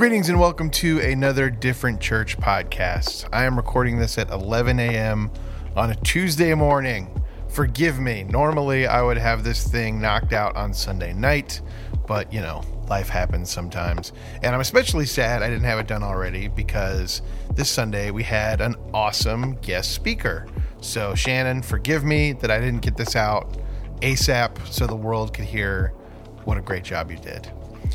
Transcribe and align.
Greetings 0.00 0.30
and 0.30 0.40
welcome 0.40 0.70
to 0.70 0.98
another 1.00 1.50
Different 1.50 2.00
Church 2.00 2.38
podcast. 2.38 3.28
I 3.34 3.44
am 3.44 3.54
recording 3.54 3.98
this 3.98 4.16
at 4.16 4.30
11 4.30 4.80
a.m. 4.80 5.30
on 5.76 5.90
a 5.90 5.94
Tuesday 5.96 6.54
morning. 6.54 7.22
Forgive 7.50 7.98
me. 7.98 8.24
Normally, 8.24 8.86
I 8.86 9.02
would 9.02 9.18
have 9.18 9.44
this 9.44 9.68
thing 9.68 10.00
knocked 10.00 10.32
out 10.32 10.56
on 10.56 10.72
Sunday 10.72 11.12
night, 11.12 11.60
but 12.06 12.32
you 12.32 12.40
know, 12.40 12.62
life 12.88 13.10
happens 13.10 13.50
sometimes. 13.50 14.14
And 14.42 14.54
I'm 14.54 14.62
especially 14.62 15.04
sad 15.04 15.42
I 15.42 15.50
didn't 15.50 15.64
have 15.64 15.78
it 15.78 15.86
done 15.86 16.02
already 16.02 16.48
because 16.48 17.20
this 17.52 17.68
Sunday 17.68 18.10
we 18.10 18.22
had 18.22 18.62
an 18.62 18.76
awesome 18.94 19.56
guest 19.56 19.92
speaker. 19.92 20.46
So, 20.80 21.14
Shannon, 21.14 21.60
forgive 21.60 22.04
me 22.04 22.32
that 22.32 22.50
I 22.50 22.58
didn't 22.58 22.80
get 22.80 22.96
this 22.96 23.16
out 23.16 23.58
ASAP 24.00 24.66
so 24.66 24.86
the 24.86 24.96
world 24.96 25.34
could 25.34 25.44
hear 25.44 25.92
what 26.44 26.56
a 26.56 26.62
great 26.62 26.84
job 26.84 27.10
you 27.10 27.18
did. 27.18 27.52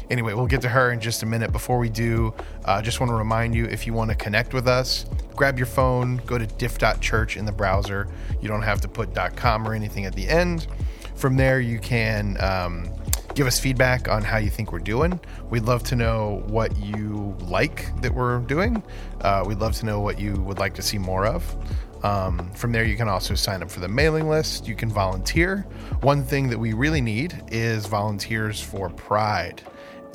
Anyway, 0.09 0.33
we'll 0.33 0.47
get 0.47 0.61
to 0.61 0.69
her 0.69 0.91
in 0.91 0.99
just 0.99 1.23
a 1.23 1.25
minute. 1.25 1.51
Before 1.51 1.77
we 1.77 1.89
do, 1.89 2.33
I 2.65 2.75
uh, 2.75 2.81
just 2.81 2.99
want 2.99 3.09
to 3.09 3.15
remind 3.15 3.55
you 3.55 3.65
if 3.65 3.87
you 3.87 3.93
want 3.93 4.11
to 4.11 4.15
connect 4.15 4.53
with 4.53 4.67
us, 4.67 5.05
grab 5.35 5.57
your 5.57 5.67
phone, 5.67 6.17
go 6.25 6.37
to 6.37 6.45
diff.church 6.45 7.37
in 7.37 7.45
the 7.45 7.51
browser. 7.51 8.07
You 8.41 8.47
don't 8.47 8.61
have 8.61 8.81
to 8.81 8.87
put 8.87 9.15
.com 9.35 9.67
or 9.67 9.73
anything 9.73 10.05
at 10.05 10.13
the 10.13 10.27
end. 10.27 10.67
From 11.15 11.37
there, 11.37 11.59
you 11.59 11.79
can 11.79 12.37
um, 12.41 12.91
give 13.35 13.47
us 13.47 13.59
feedback 13.59 14.07
on 14.09 14.21
how 14.21 14.37
you 14.37 14.49
think 14.49 14.71
we're 14.71 14.79
doing. 14.79 15.19
We'd 15.49 15.63
love 15.63 15.83
to 15.83 15.95
know 15.95 16.43
what 16.47 16.75
you 16.77 17.35
like 17.41 18.01
that 18.01 18.13
we're 18.13 18.39
doing. 18.39 18.83
Uh, 19.21 19.43
we'd 19.45 19.59
love 19.59 19.73
to 19.77 19.85
know 19.85 20.01
what 20.01 20.19
you 20.19 20.33
would 20.41 20.59
like 20.59 20.73
to 20.75 20.81
see 20.81 20.97
more 20.97 21.25
of. 21.25 21.55
Um, 22.03 22.51
from 22.51 22.71
there, 22.71 22.83
you 22.83 22.95
can 22.95 23.07
also 23.07 23.33
sign 23.33 23.63
up 23.63 23.71
for 23.71 23.79
the 23.79 23.87
mailing 23.87 24.29
list. 24.29 24.67
You 24.67 24.75
can 24.75 24.89
volunteer. 24.89 25.61
One 26.01 26.23
thing 26.23 26.49
that 26.49 26.59
we 26.59 26.73
really 26.73 27.01
need 27.01 27.41
is 27.49 27.87
volunteers 27.87 28.61
for 28.61 28.89
Pride 28.89 29.63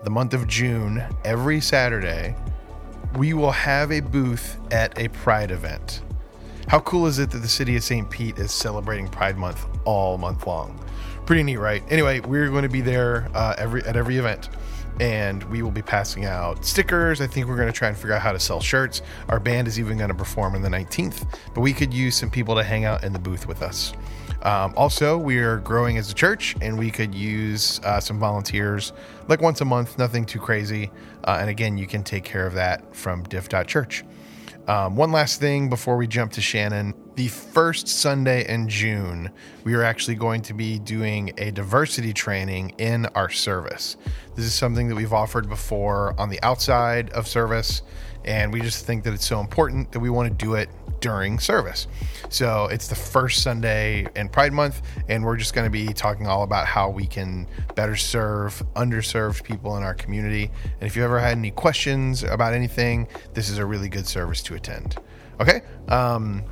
the 0.02 0.10
month 0.10 0.32
of 0.32 0.46
June, 0.46 1.04
every 1.24 1.60
Saturday, 1.60 2.34
we 3.16 3.34
will 3.34 3.50
have 3.50 3.92
a 3.92 4.00
booth 4.00 4.56
at 4.70 4.98
a 4.98 5.08
Pride 5.08 5.50
event. 5.50 6.02
How 6.68 6.80
cool 6.80 7.06
is 7.06 7.18
it 7.18 7.30
that 7.30 7.38
the 7.38 7.48
city 7.48 7.76
of 7.76 7.82
St. 7.82 8.08
Pete 8.08 8.38
is 8.38 8.52
celebrating 8.52 9.08
Pride 9.08 9.36
Month 9.36 9.66
all 9.84 10.16
month 10.16 10.46
long? 10.46 10.82
Pretty 11.26 11.42
neat, 11.42 11.58
right? 11.58 11.82
Anyway, 11.90 12.20
we're 12.20 12.48
going 12.48 12.62
to 12.62 12.68
be 12.68 12.80
there 12.80 13.28
uh, 13.34 13.54
every 13.58 13.82
at 13.84 13.96
every 13.96 14.16
event, 14.16 14.48
and 15.00 15.42
we 15.44 15.62
will 15.62 15.70
be 15.70 15.82
passing 15.82 16.26
out 16.26 16.64
stickers. 16.64 17.20
I 17.20 17.26
think 17.26 17.48
we're 17.48 17.56
going 17.56 17.72
to 17.72 17.72
try 17.72 17.88
and 17.88 17.96
figure 17.96 18.12
out 18.12 18.20
how 18.20 18.32
to 18.32 18.38
sell 18.38 18.60
shirts. 18.60 19.00
Our 19.28 19.40
band 19.40 19.66
is 19.66 19.80
even 19.80 19.96
going 19.96 20.10
to 20.10 20.14
perform 20.14 20.54
on 20.54 20.62
the 20.62 20.68
19th, 20.68 21.26
but 21.54 21.62
we 21.62 21.72
could 21.72 21.92
use 21.92 22.14
some 22.14 22.30
people 22.30 22.54
to 22.54 22.62
hang 22.62 22.84
out 22.84 23.02
in 23.02 23.12
the 23.12 23.18
booth 23.18 23.48
with 23.48 23.62
us. 23.62 23.94
Um, 24.42 24.74
also, 24.76 25.18
we 25.18 25.38
are 25.38 25.58
growing 25.58 25.96
as 25.98 26.10
a 26.10 26.14
church, 26.14 26.54
and 26.60 26.78
we 26.78 26.90
could 26.90 27.14
use 27.14 27.80
uh, 27.80 27.98
some 27.98 28.18
volunteers 28.18 28.92
like 29.28 29.40
once 29.40 29.60
a 29.60 29.64
month, 29.64 29.98
nothing 29.98 30.24
too 30.24 30.38
crazy. 30.38 30.90
Uh, 31.24 31.38
and 31.40 31.50
again, 31.50 31.78
you 31.78 31.86
can 31.86 32.02
take 32.02 32.24
care 32.24 32.46
of 32.46 32.54
that 32.54 32.94
from 32.94 33.22
diff.church. 33.24 34.04
Um, 34.68 34.96
one 34.96 35.12
last 35.12 35.40
thing 35.40 35.68
before 35.68 35.96
we 35.96 36.06
jump 36.06 36.32
to 36.32 36.40
Shannon. 36.40 36.94
The 37.20 37.28
first 37.28 37.86
Sunday 37.86 38.48
in 38.48 38.66
June, 38.66 39.28
we 39.64 39.74
are 39.74 39.82
actually 39.82 40.14
going 40.14 40.40
to 40.40 40.54
be 40.54 40.78
doing 40.78 41.34
a 41.36 41.50
diversity 41.50 42.14
training 42.14 42.70
in 42.78 43.04
our 43.14 43.28
service. 43.28 43.98
This 44.34 44.46
is 44.46 44.54
something 44.54 44.88
that 44.88 44.94
we've 44.94 45.12
offered 45.12 45.46
before 45.46 46.18
on 46.18 46.30
the 46.30 46.42
outside 46.42 47.10
of 47.10 47.28
service, 47.28 47.82
and 48.24 48.50
we 48.50 48.62
just 48.62 48.86
think 48.86 49.04
that 49.04 49.12
it's 49.12 49.26
so 49.26 49.38
important 49.38 49.92
that 49.92 50.00
we 50.00 50.08
want 50.08 50.30
to 50.30 50.34
do 50.34 50.54
it 50.54 50.70
during 51.00 51.38
service. 51.38 51.88
So 52.30 52.68
it's 52.68 52.88
the 52.88 52.94
first 52.94 53.42
Sunday 53.42 54.06
in 54.16 54.30
Pride 54.30 54.54
Month, 54.54 54.80
and 55.10 55.22
we're 55.22 55.36
just 55.36 55.52
going 55.52 55.66
to 55.66 55.70
be 55.70 55.92
talking 55.92 56.26
all 56.26 56.42
about 56.42 56.64
how 56.64 56.88
we 56.88 57.06
can 57.06 57.46
better 57.74 57.96
serve 57.96 58.62
underserved 58.76 59.44
people 59.44 59.76
in 59.76 59.82
our 59.82 59.92
community. 59.92 60.50
And 60.80 60.86
if 60.86 60.96
you 60.96 61.04
ever 61.04 61.20
had 61.20 61.36
any 61.36 61.50
questions 61.50 62.22
about 62.22 62.54
anything, 62.54 63.08
this 63.34 63.50
is 63.50 63.58
a 63.58 63.66
really 63.66 63.90
good 63.90 64.06
service 64.06 64.42
to 64.44 64.54
attend. 64.54 64.96
Okay. 65.38 65.62
Um, 65.88 66.44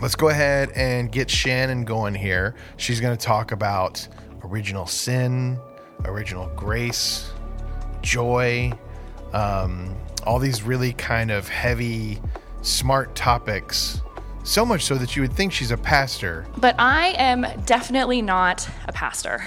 let's 0.00 0.14
go 0.14 0.28
ahead 0.28 0.70
and 0.74 1.10
get 1.10 1.30
Shannon 1.30 1.84
going 1.84 2.14
here. 2.14 2.54
She's 2.76 3.00
going 3.00 3.16
to 3.16 3.22
talk 3.22 3.52
about 3.52 4.06
original 4.42 4.86
sin, 4.86 5.58
original 6.04 6.48
grace, 6.56 7.30
joy, 8.02 8.72
um, 9.32 9.96
all 10.24 10.38
these 10.38 10.62
really 10.62 10.92
kind 10.92 11.30
of 11.30 11.48
heavy 11.48 12.20
smart 12.62 13.14
topics. 13.14 14.00
So 14.42 14.66
much 14.66 14.84
so 14.84 14.96
that 14.96 15.16
you 15.16 15.22
would 15.22 15.32
think 15.32 15.52
she's 15.52 15.70
a 15.70 15.76
pastor. 15.76 16.46
But 16.58 16.74
I 16.78 17.08
am 17.16 17.46
definitely 17.64 18.20
not 18.20 18.68
a 18.86 18.92
pastor. 18.92 19.42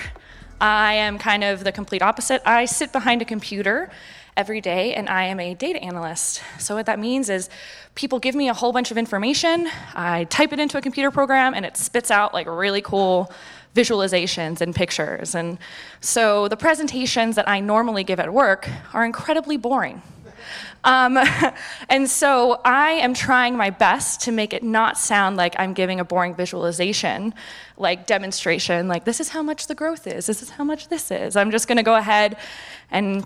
I 0.60 0.94
am 0.94 1.20
kind 1.20 1.44
of 1.44 1.64
the 1.64 1.72
complete 1.72 2.02
opposite. 2.02 2.42
I 2.46 2.66
sit 2.66 2.92
behind 2.92 3.22
a 3.22 3.26
computer 3.26 3.92
every 4.38 4.62
day 4.62 4.94
and 4.94 5.10
I 5.10 5.24
am 5.26 5.40
a 5.40 5.54
data 5.56 5.82
analyst. 5.82 6.42
So, 6.60 6.76
what 6.76 6.86
that 6.86 7.00
means 7.00 7.30
is 7.30 7.50
people 7.96 8.20
give 8.20 8.36
me 8.36 8.48
a 8.48 8.54
whole 8.54 8.72
bunch 8.72 8.92
of 8.92 8.98
information, 8.98 9.68
I 9.96 10.26
type 10.26 10.54
it 10.54 10.60
into 10.60 10.78
a 10.78 10.82
computer 10.82 11.12
program, 11.12 11.54
and 11.54 11.66
it 11.66 11.76
spits 11.76 12.12
out 12.12 12.34
like 12.34 12.48
really 12.48 12.82
cool 12.82 13.32
visualizations 13.76 14.62
and 14.62 14.74
pictures. 14.74 15.36
And 15.36 15.58
so, 16.00 16.48
the 16.48 16.58
presentations 16.58 17.36
that 17.36 17.50
I 17.50 17.60
normally 17.60 18.04
give 18.04 18.20
at 18.20 18.32
work 18.32 18.70
are 18.94 19.04
incredibly 19.04 19.58
boring. 19.58 20.02
Um, 20.84 21.18
and 21.90 22.10
so 22.10 22.62
I 22.64 22.92
am 22.92 23.14
trying 23.14 23.58
my 23.58 23.70
best 23.70 24.22
to 24.22 24.32
make 24.32 24.54
it 24.54 24.64
not 24.64 24.98
sound 24.98 25.36
like 25.36 25.56
I'm 25.60 25.74
giving 25.74 26.00
a 26.00 26.06
boring 26.06 26.34
visualization, 26.36 27.34
like 27.78 28.08
demonstration, 28.08 28.88
like 28.88 29.04
this 29.04 29.20
is 29.20 29.30
how 29.30 29.44
much 29.44 29.68
the 29.68 29.76
growth 29.76 30.08
is, 30.08 30.26
this 30.26 30.42
is 30.42 30.52
how 30.52 30.64
much 30.64 30.88
this 30.88 31.12
is. 31.12 31.36
I'm 31.36 31.52
just 31.52 31.68
going 31.68 31.78
to 31.78 31.84
go 31.84 31.96
ahead 31.96 32.38
and 32.92 33.26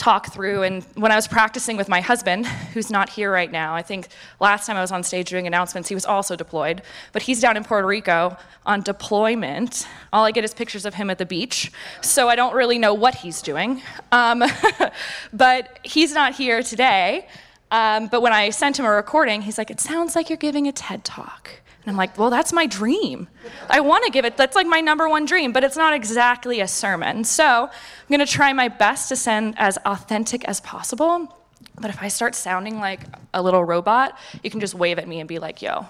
talk 0.00 0.32
through. 0.32 0.62
And 0.62 0.82
when 0.94 1.12
I 1.12 1.16
was 1.16 1.28
practicing 1.28 1.76
with 1.76 1.88
my 1.88 2.00
husband, 2.00 2.46
who's 2.46 2.90
not 2.90 3.10
here 3.10 3.30
right 3.30 3.52
now, 3.52 3.74
I 3.74 3.82
think 3.82 4.08
last 4.40 4.66
time 4.66 4.78
I 4.78 4.80
was 4.80 4.90
on 4.90 5.02
stage 5.02 5.28
doing 5.28 5.46
announcements, 5.46 5.90
he 5.90 5.94
was 5.94 6.06
also 6.06 6.36
deployed, 6.36 6.80
but 7.12 7.20
he's 7.22 7.38
down 7.38 7.58
in 7.58 7.64
Puerto 7.64 7.86
Rico 7.86 8.36
on 8.64 8.80
deployment. 8.80 9.86
All 10.10 10.24
I 10.24 10.30
get 10.30 10.42
is 10.42 10.54
pictures 10.54 10.86
of 10.86 10.94
him 10.94 11.10
at 11.10 11.18
the 11.18 11.26
beach, 11.26 11.70
so 12.00 12.30
I 12.30 12.34
don't 12.34 12.54
really 12.54 12.78
know 12.78 12.94
what 12.94 13.16
he's 13.16 13.42
doing. 13.42 13.82
Um, 14.10 14.42
but 15.34 15.78
he's 15.82 16.14
not 16.14 16.34
here 16.34 16.62
today. 16.62 17.26
Um, 17.70 18.08
but 18.08 18.22
when 18.22 18.32
I 18.32 18.50
sent 18.50 18.78
him 18.78 18.86
a 18.86 18.90
recording, 18.90 19.42
he's 19.42 19.58
like, 19.58 19.70
It 19.70 19.80
sounds 19.80 20.16
like 20.16 20.30
you're 20.30 20.38
giving 20.38 20.66
a 20.66 20.72
TED 20.72 21.04
talk. 21.04 21.60
And 21.82 21.90
I'm 21.90 21.96
like, 21.96 22.18
well, 22.18 22.30
that's 22.30 22.52
my 22.52 22.66
dream. 22.66 23.28
I 23.68 23.80
want 23.80 24.04
to 24.04 24.10
give 24.10 24.24
it, 24.24 24.36
that's 24.36 24.54
like 24.54 24.66
my 24.66 24.80
number 24.80 25.08
one 25.08 25.24
dream, 25.24 25.52
but 25.52 25.64
it's 25.64 25.76
not 25.76 25.94
exactly 25.94 26.60
a 26.60 26.68
sermon. 26.68 27.24
So 27.24 27.44
I'm 27.44 28.08
going 28.08 28.20
to 28.20 28.30
try 28.30 28.52
my 28.52 28.68
best 28.68 29.08
to 29.08 29.16
sound 29.16 29.54
as 29.56 29.78
authentic 29.86 30.44
as 30.44 30.60
possible. 30.60 31.34
But 31.80 31.90
if 31.90 32.02
I 32.02 32.08
start 32.08 32.34
sounding 32.34 32.78
like 32.78 33.00
a 33.32 33.42
little 33.42 33.64
robot, 33.64 34.18
you 34.42 34.50
can 34.50 34.60
just 34.60 34.74
wave 34.74 34.98
at 34.98 35.08
me 35.08 35.20
and 35.20 35.28
be 35.28 35.38
like, 35.38 35.62
yo, 35.62 35.86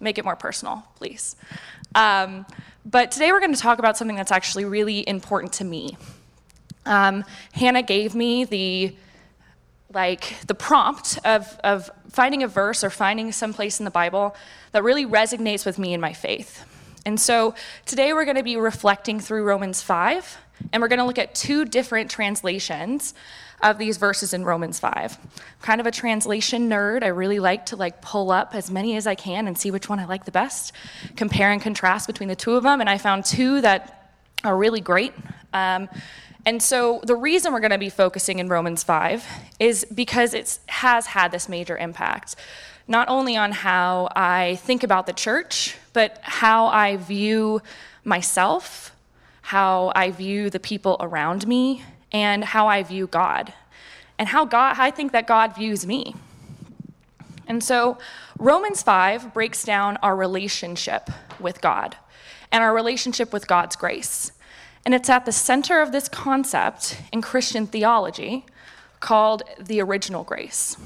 make 0.00 0.16
it 0.16 0.24
more 0.24 0.36
personal, 0.36 0.84
please. 0.96 1.36
Um, 1.94 2.46
but 2.86 3.10
today 3.10 3.30
we're 3.30 3.40
going 3.40 3.54
to 3.54 3.60
talk 3.60 3.78
about 3.78 3.98
something 3.98 4.16
that's 4.16 4.32
actually 4.32 4.64
really 4.64 5.06
important 5.06 5.52
to 5.54 5.64
me. 5.64 5.98
Um, 6.86 7.24
Hannah 7.52 7.82
gave 7.82 8.14
me 8.14 8.44
the 8.44 8.96
like 9.92 10.36
the 10.46 10.54
prompt 10.54 11.18
of, 11.24 11.58
of 11.64 11.90
finding 12.10 12.42
a 12.42 12.48
verse 12.48 12.84
or 12.84 12.90
finding 12.90 13.32
some 13.32 13.54
place 13.54 13.78
in 13.78 13.84
the 13.84 13.90
Bible 13.90 14.36
that 14.72 14.82
really 14.82 15.06
resonates 15.06 15.64
with 15.64 15.78
me 15.78 15.94
in 15.94 16.00
my 16.00 16.12
faith. 16.12 16.64
And 17.06 17.18
so 17.18 17.54
today 17.86 18.12
we're 18.12 18.26
going 18.26 18.36
to 18.36 18.42
be 18.42 18.56
reflecting 18.56 19.18
through 19.18 19.44
Romans 19.44 19.80
5, 19.80 20.36
and 20.72 20.82
we're 20.82 20.88
going 20.88 20.98
to 20.98 21.06
look 21.06 21.18
at 21.18 21.34
two 21.34 21.64
different 21.64 22.10
translations 22.10 23.14
of 23.62 23.78
these 23.78 23.96
verses 23.96 24.34
in 24.34 24.44
Romans 24.44 24.78
5. 24.78 24.92
I'm 24.94 25.30
kind 25.62 25.80
of 25.80 25.86
a 25.86 25.90
translation 25.90 26.68
nerd. 26.68 27.02
I 27.02 27.08
really 27.08 27.40
like 27.40 27.66
to 27.66 27.76
like 27.76 28.02
pull 28.02 28.30
up 28.30 28.54
as 28.54 28.70
many 28.70 28.96
as 28.96 29.06
I 29.06 29.14
can 29.14 29.48
and 29.48 29.56
see 29.56 29.70
which 29.70 29.88
one 29.88 29.98
I 29.98 30.04
like 30.04 30.26
the 30.26 30.30
best, 30.30 30.72
compare 31.16 31.50
and 31.50 31.62
contrast 31.62 32.06
between 32.06 32.28
the 32.28 32.36
two 32.36 32.56
of 32.56 32.62
them, 32.62 32.80
and 32.80 32.90
I 32.90 32.98
found 32.98 33.24
two 33.24 33.62
that 33.62 34.12
are 34.44 34.56
really 34.56 34.80
great. 34.80 35.14
Um, 35.52 35.88
and 36.48 36.62
so 36.62 37.02
the 37.04 37.14
reason 37.14 37.52
we're 37.52 37.60
going 37.60 37.72
to 37.72 37.76
be 37.78 37.90
focusing 37.90 38.38
in 38.38 38.48
Romans 38.48 38.82
5 38.82 39.22
is 39.60 39.84
because 39.94 40.32
it 40.32 40.58
has 40.68 41.08
had 41.08 41.30
this 41.30 41.46
major 41.46 41.76
impact, 41.76 42.36
not 42.86 43.06
only 43.10 43.36
on 43.36 43.52
how 43.52 44.08
I 44.16 44.56
think 44.62 44.82
about 44.82 45.04
the 45.06 45.12
church, 45.12 45.76
but 45.92 46.18
how 46.22 46.68
I 46.68 46.96
view 46.96 47.60
myself, 48.02 48.96
how 49.42 49.92
I 49.94 50.10
view 50.10 50.48
the 50.48 50.58
people 50.58 50.96
around 51.00 51.46
me, 51.46 51.82
and 52.12 52.42
how 52.42 52.66
I 52.66 52.82
view 52.82 53.06
God, 53.06 53.52
and 54.18 54.28
how 54.28 54.46
God 54.46 54.76
I 54.78 54.90
think 54.90 55.12
that 55.12 55.26
God 55.26 55.54
views 55.54 55.86
me. 55.86 56.14
And 57.46 57.62
so 57.62 57.98
Romans 58.38 58.82
5 58.82 59.34
breaks 59.34 59.64
down 59.64 59.98
our 59.98 60.16
relationship 60.16 61.10
with 61.38 61.60
God 61.60 61.98
and 62.50 62.64
our 62.64 62.74
relationship 62.74 63.34
with 63.34 63.46
God's 63.46 63.76
grace. 63.76 64.32
And 64.88 64.94
it's 64.94 65.10
at 65.10 65.26
the 65.26 65.32
center 65.32 65.82
of 65.82 65.92
this 65.92 66.08
concept 66.08 66.96
in 67.12 67.20
Christian 67.20 67.66
theology 67.66 68.46
called 69.00 69.42
the 69.60 69.82
original 69.82 70.24
grace. 70.24 70.78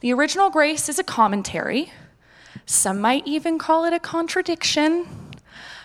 The 0.00 0.12
original 0.12 0.50
grace 0.50 0.88
is 0.88 0.98
a 0.98 1.04
commentary, 1.04 1.92
some 2.66 3.00
might 3.00 3.24
even 3.24 3.56
call 3.56 3.84
it 3.84 3.92
a 3.92 4.00
contradiction, 4.00 5.06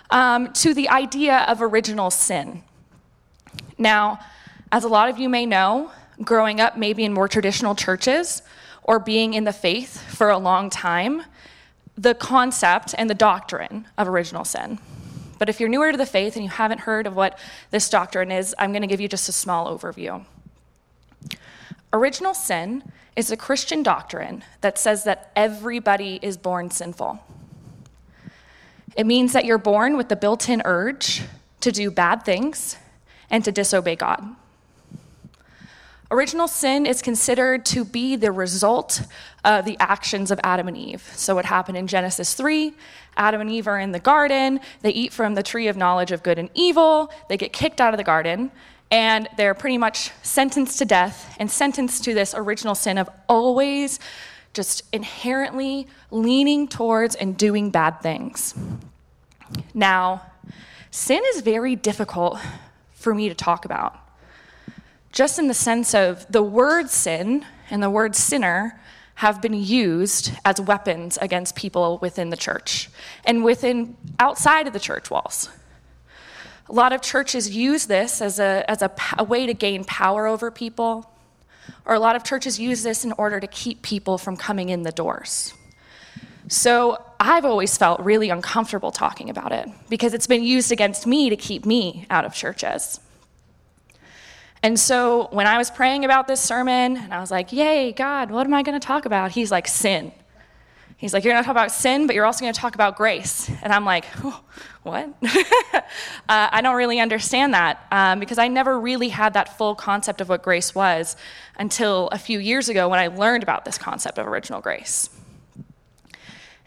um, 0.10 0.52
to 0.54 0.74
the 0.74 0.90
idea 0.90 1.46
of 1.48 1.62
original 1.62 2.10
sin. 2.10 2.64
Now, 3.78 4.18
as 4.72 4.84
a 4.84 4.88
lot 4.88 5.08
of 5.08 5.20
you 5.20 5.30
may 5.30 5.46
know, 5.46 5.92
growing 6.24 6.60
up 6.60 6.78
maybe 6.80 7.06
in 7.06 7.14
more 7.14 7.28
traditional 7.28 7.76
churches 7.76 8.42
or 8.82 8.98
being 8.98 9.36
in 9.36 9.44
the 9.44 9.54
faith 9.54 10.02
for 10.16 10.32
a 10.32 10.40
long 10.40 10.72
time 10.72 11.22
the 11.96 12.16
concept 12.16 12.96
and 12.98 13.08
the 13.08 13.14
doctrine 13.14 13.86
of 14.00 14.08
original 14.08 14.44
sin. 14.44 14.80
But 15.38 15.50
if 15.50 15.60
you're 15.60 15.70
newer 15.70 15.92
to 15.92 15.98
the 15.98 16.06
faith 16.06 16.36
and 16.36 16.44
you 16.44 16.50
haven't 16.50 16.82
heard 16.82 17.08
of 17.08 17.16
what 17.16 17.40
this 17.72 17.90
doctrine 17.90 18.32
is, 18.32 18.56
I'm 18.58 18.72
going 18.72 18.82
to 18.82 18.88
give 18.88 19.02
you 19.02 19.08
just 19.08 19.30
a 19.30 19.32
small 19.32 19.78
overview. 19.78 20.26
Original 21.94 22.34
sin 22.34 22.84
is 23.16 23.32
a 23.32 23.38
Christian 23.38 23.84
doctrine 23.84 24.44
that 24.62 24.78
says 24.78 25.04
that 25.06 25.32
everybody 25.36 26.20
is 26.22 26.38
born 26.38 26.70
sinful. 26.70 27.20
It 28.96 29.06
means 29.06 29.34
that 29.34 29.46
you're 29.46 29.58
born 29.58 29.96
with 29.96 30.10
the 30.10 30.16
built 30.16 30.50
in 30.50 30.62
urge 30.66 31.24
to 31.62 31.72
do 31.72 31.92
bad 31.92 32.24
things 32.24 32.78
and 33.30 33.44
to 33.46 33.52
disobey 33.52 33.96
God. 33.96 34.36
Original 36.10 36.48
sin 36.48 36.86
is 36.86 37.02
considered 37.02 37.66
to 37.66 37.84
be 37.84 38.16
the 38.16 38.32
result 38.32 39.02
of 39.44 39.66
the 39.66 39.76
actions 39.80 40.32
of 40.32 40.40
Adam 40.42 40.70
and 40.70 40.78
Eve. 40.78 41.02
So, 41.16 41.36
what 41.36 41.46
happened 41.46 41.78
in 41.78 41.88
Genesis 41.88 42.34
3 42.34 42.74
Adam 43.18 43.42
and 43.42 43.50
Eve 43.50 43.68
are 43.68 43.80
in 43.80 43.92
the 43.92 44.00
garden, 44.00 44.60
they 44.82 44.92
eat 44.92 45.12
from 45.12 45.36
the 45.36 45.44
tree 45.44 45.68
of 45.68 45.76
knowledge 45.76 46.12
of 46.12 46.24
good 46.24 46.40
and 46.40 46.50
evil, 46.54 47.12
they 47.28 47.36
get 47.36 47.52
kicked 47.52 47.82
out 47.82 47.94
of 47.94 47.98
the 47.98 48.04
garden, 48.04 48.52
and 48.90 49.28
they're 49.36 49.54
pretty 49.54 49.78
much 49.78 50.12
sentenced 50.22 50.78
to 50.80 50.86
death 50.86 51.36
and 51.40 51.52
sentenced 51.52 52.04
to 52.06 52.14
this 52.14 52.34
original 52.38 52.76
sin 52.76 52.98
of 52.98 53.10
always 53.28 54.00
just 54.54 54.84
inherently 54.94 55.88
leaning 56.10 56.68
towards 56.68 57.16
and 57.16 57.38
doing 57.38 57.70
bad 57.70 58.02
things. 58.02 58.56
Now, 59.74 60.22
sin 60.90 61.22
is 61.34 61.42
very 61.42 61.76
difficult 61.76 62.40
for 62.94 63.14
me 63.14 63.28
to 63.30 63.36
talk 63.36 63.66
about 63.66 64.07
just 65.12 65.40
in 65.40 65.48
the 65.48 65.54
sense 65.54 65.94
of 65.94 66.26
the 66.32 66.44
word 66.44 66.90
sin 66.90 67.46
and 67.70 67.82
the 67.82 67.90
word 67.90 68.16
sinner 68.16 68.80
have 69.16 69.42
been 69.42 69.54
used 69.54 70.32
as 70.46 70.62
weapons 70.62 71.18
against 71.20 71.56
people 71.56 71.98
within 72.00 72.30
the 72.30 72.38
church 72.38 72.90
and 73.26 73.44
within 73.44 73.98
outside 74.20 74.68
of 74.68 74.74
the 74.74 74.80
church 74.80 75.10
walls. 75.10 75.50
A 76.70 76.74
lot 76.74 76.94
of 76.94 77.02
churches 77.02 77.56
use 77.56 77.88
this 77.88 78.22
as 78.22 78.40
a, 78.40 78.64
as 78.70 78.82
a, 78.82 78.92
a 79.18 79.24
way 79.24 79.48
to 79.48 79.54
gain 79.54 79.86
power 79.86 80.28
over 80.28 80.52
people, 80.52 81.10
or 81.86 81.96
a 81.96 82.00
lot 82.00 82.16
of 82.16 82.24
churches 82.24 82.60
use 82.60 82.84
this 82.84 83.04
in 83.06 83.12
order 83.14 83.40
to 83.40 83.48
keep 83.48 83.82
people 83.82 84.18
from 84.18 84.38
coming 84.38 84.70
in 84.70 84.84
the 84.84 84.92
doors. 84.92 85.54
So 86.48 87.04
I've 87.20 87.44
always 87.44 87.76
felt 87.78 88.00
really 88.02 88.30
uncomfortable 88.30 88.92
talking 88.92 89.30
about 89.30 89.52
it 89.52 89.68
because 89.90 90.14
it's 90.14 90.28
been 90.28 90.44
used 90.44 90.72
against 90.72 91.08
me 91.08 91.30
to 91.30 91.36
keep 91.36 91.66
me 91.66 92.06
out 92.10 92.24
of 92.24 92.34
churches. 92.34 93.00
And 94.64 94.80
so 94.80 95.28
when 95.32 95.48
I 95.48 95.58
was 95.58 95.70
praying 95.70 96.06
about 96.06 96.28
this 96.28 96.42
sermon, 96.42 96.98
and 96.98 97.14
I 97.14 97.20
was 97.20 97.32
like, 97.32 97.52
Yay, 97.54 97.92
God, 97.92 98.32
what 98.32 98.46
am 98.46 98.54
I 98.54 98.64
going 98.64 98.80
to 98.80 98.86
talk 98.86 99.06
about? 99.06 99.32
He's 99.32 99.52
like, 99.52 99.68
Sin. 99.68 100.12
He's 100.98 101.14
like, 101.14 101.24
You're 101.24 101.34
going 101.34 101.44
to 101.44 101.46
talk 101.46 101.54
about 101.54 101.72
sin, 101.72 102.08
but 102.08 102.16
you're 102.16 102.26
also 102.26 102.42
going 102.42 102.54
to 102.54 102.60
talk 102.60 102.74
about 102.74 102.96
grace. 102.98 103.50
And 103.62 103.72
I'm 103.72 103.86
like, 103.86 104.06
oh, 104.24 104.44
What? 104.84 105.14
uh, 105.24 105.84
I 106.28 106.62
don't 106.62 106.76
really 106.76 107.00
understand 107.00 107.54
that 107.54 107.86
um, 107.92 108.20
because 108.20 108.40
I 108.40 108.48
never 108.48 108.80
really 108.80 109.10
had 109.10 109.34
that 109.34 109.58
full 109.58 109.76
concept 109.76 110.22
of 110.22 110.30
what 110.30 110.42
grace 110.42 110.74
was 110.74 111.16
until 111.58 112.08
a 112.10 112.18
few 112.18 112.40
years 112.40 112.68
ago 112.68 112.90
when 112.90 113.00
I 113.00 113.08
learned 113.08 113.44
about 113.44 113.64
this 113.64 113.78
concept 113.78 114.18
of 114.18 114.28
original 114.28 114.60
grace. 114.60 115.10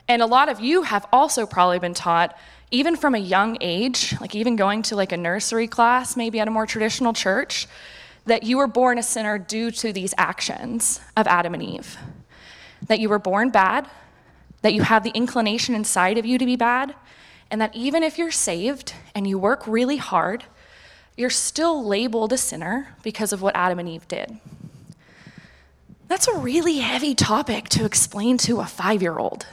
And 0.07 0.23
a 0.23 0.27
lot 0.27 0.49
of 0.49 0.61
you 0.61 0.83
have 0.83 1.07
also 1.13 1.47
probably 1.47 1.79
been 1.79 1.95
taught 1.95 2.37
even 2.71 2.97
from 2.97 3.15
a 3.15 3.19
young 3.19 3.59
age, 3.61 4.15
like 4.21 4.35
even 4.35 4.57
going 4.57 4.83
to 4.83 4.97
like 4.97 5.13
a 5.13 5.17
nursery 5.17 5.67
class, 5.67 6.17
maybe 6.17 6.39
at 6.39 6.49
a 6.49 6.51
more 6.51 6.67
traditional 6.67 7.13
church, 7.13 7.67
that 8.27 8.45
you 8.45 8.59
were 8.59 8.67
born 8.67 8.99
a 8.99 9.03
sinner 9.03 9.39
due 9.39 9.71
to 9.71 9.93
these 9.93 10.15
actions 10.17 11.01
of 11.17 11.27
Adam 11.27 11.55
and 11.55 11.63
Eve. 11.63 11.97
That 12.87 13.01
you 13.01 13.09
were 13.09 13.19
born 13.19 13.51
bad, 13.51 13.89
that 14.63 14.75
you 14.75 14.83
have 14.83 15.03
the 15.03 15.11
inclination 15.11 15.75
inside 15.75 16.19
of 16.19 16.27
you 16.27 16.39
to 16.39 16.47
be 16.47 16.57
bad, 16.57 16.95
and 17.51 17.61
that 17.61 17.75
even 17.75 18.03
if 18.03 18.19
you're 18.19 18.31
saved 18.31 18.95
and 19.15 19.27
you 19.27 19.39
work 19.39 19.67
really 19.67 19.97
hard, 19.97 20.45
you're 21.17 21.31
still 21.31 21.85
labeled 21.85 22.33
a 22.33 22.39
sinner 22.39 22.95
because 23.03 23.33
of 23.33 23.43
what 23.43 23.57
Adam 23.57 23.79
and 23.79 23.89
Eve 23.89 24.07
did. 24.07 24.39
That's 26.07 26.29
a 26.29 26.39
really 26.39 26.79
heavy 26.79 27.15
topic 27.15 27.69
to 27.71 27.85
explain 27.85 28.39
to 28.39 28.61
a 28.61 28.67
five 28.67 29.03
year 29.03 29.19
old. 29.19 29.47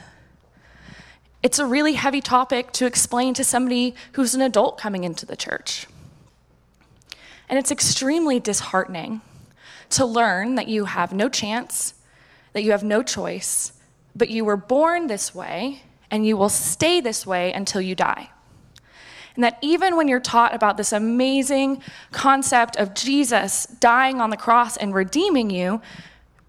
It's 1.42 1.58
a 1.60 1.66
really 1.66 1.92
heavy 1.92 2.20
topic 2.20 2.72
to 2.72 2.86
explain 2.86 3.32
to 3.34 3.44
somebody 3.44 3.94
who's 4.12 4.34
an 4.34 4.42
adult 4.42 4.76
coming 4.76 5.04
into 5.04 5.24
the 5.24 5.36
church. 5.36 5.86
And 7.48 7.58
it's 7.58 7.70
extremely 7.70 8.40
disheartening 8.40 9.20
to 9.90 10.04
learn 10.04 10.56
that 10.56 10.68
you 10.68 10.86
have 10.86 11.12
no 11.12 11.28
chance, 11.28 11.94
that 12.52 12.62
you 12.62 12.72
have 12.72 12.82
no 12.82 13.02
choice, 13.02 13.72
but 14.16 14.28
you 14.28 14.44
were 14.44 14.56
born 14.56 15.06
this 15.06 15.34
way 15.34 15.82
and 16.10 16.26
you 16.26 16.36
will 16.36 16.48
stay 16.48 17.00
this 17.00 17.26
way 17.26 17.52
until 17.52 17.80
you 17.80 17.94
die. 17.94 18.30
And 19.36 19.44
that 19.44 19.58
even 19.62 19.96
when 19.96 20.08
you're 20.08 20.18
taught 20.18 20.52
about 20.52 20.76
this 20.76 20.92
amazing 20.92 21.80
concept 22.10 22.76
of 22.76 22.94
Jesus 22.94 23.66
dying 23.78 24.20
on 24.20 24.30
the 24.30 24.36
cross 24.36 24.76
and 24.76 24.92
redeeming 24.92 25.50
you, 25.50 25.80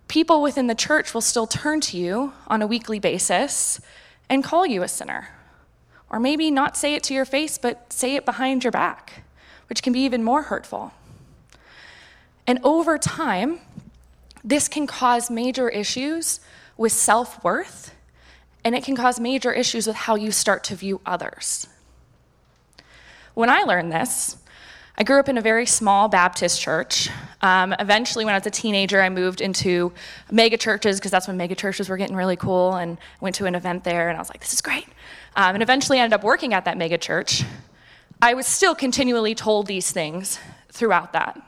people 0.08 0.42
within 0.42 0.66
the 0.66 0.74
church 0.74 1.14
will 1.14 1.22
still 1.22 1.46
turn 1.46 1.82
to 1.82 1.98
you 1.98 2.34
on 2.48 2.64
a 2.64 2.68
weekly 2.68 2.98
basis 2.98 3.80
and 4.30 4.44
call 4.44 4.66
you 4.66 4.84
a 4.84 4.88
sinner. 4.88 5.30
Or 6.10 6.20
maybe 6.20 6.50
not 6.52 6.78
say 6.78 6.96
it 6.96 7.04
to 7.04 7.14
your 7.14 7.26
face, 7.26 7.58
but 7.58 7.92
say 7.92 8.16
it 8.16 8.26
behind 8.26 8.64
your 8.64 8.72
back, 8.72 9.24
which 9.68 9.84
can 9.84 9.94
be 9.94 10.00
even 10.02 10.24
more 10.24 10.44
hurtful. 10.44 10.92
And 12.48 12.60
over 12.64 12.98
time, 12.98 13.60
this 14.44 14.68
can 14.68 14.88
cause 14.88 15.30
major 15.30 15.70
issues 15.70 16.40
with 16.78 16.92
self 16.92 17.44
worth, 17.44 17.94
and 18.64 18.74
it 18.76 18.84
can 18.84 18.96
cause 18.96 19.20
major 19.20 19.52
issues 19.52 19.86
with 19.86 19.96
how 19.96 20.16
you 20.16 20.32
start 20.32 20.64
to 20.66 20.76
view 20.76 21.02
others. 21.06 21.68
When 23.34 23.50
I 23.50 23.62
learned 23.62 23.92
this, 23.92 24.38
I 25.02 25.04
grew 25.04 25.18
up 25.18 25.30
in 25.30 25.38
a 25.38 25.42
very 25.42 25.66
small 25.66 26.10
Baptist 26.10 26.60
church. 26.60 27.10
Um, 27.42 27.74
eventually, 27.80 28.26
when 28.26 28.34
I 28.34 28.38
was 28.38 28.46
a 28.46 28.52
teenager, 28.52 29.02
I 29.02 29.08
moved 29.08 29.40
into 29.40 29.94
mega 30.30 30.58
churches 30.58 31.00
because 31.00 31.10
that's 31.10 31.26
when 31.26 31.38
mega 31.38 31.56
churches 31.56 31.88
were 31.88 31.96
getting 31.96 32.18
really 32.18 32.36
cool, 32.36 32.74
and 32.74 32.98
went 33.22 33.34
to 33.38 33.46
an 33.46 33.56
event 33.56 33.86
there, 33.86 34.10
and 34.10 34.18
I 34.18 34.20
was 34.20 34.28
like, 34.28 34.42
this 34.42 34.52
is 34.52 34.60
great. 34.60 34.88
Um, 35.38 35.56
and 35.56 35.64
eventually, 35.64 36.00
ended 36.00 36.20
up 36.20 36.24
working 36.26 36.54
at 36.54 36.66
that 36.66 36.78
mega 36.78 36.98
church. 36.98 37.46
I 38.22 38.34
was 38.34 38.46
still 38.46 38.76
continually 38.76 39.34
told 39.36 39.68
these 39.68 39.90
things 39.90 40.38
throughout 40.70 41.14
that. 41.14 41.42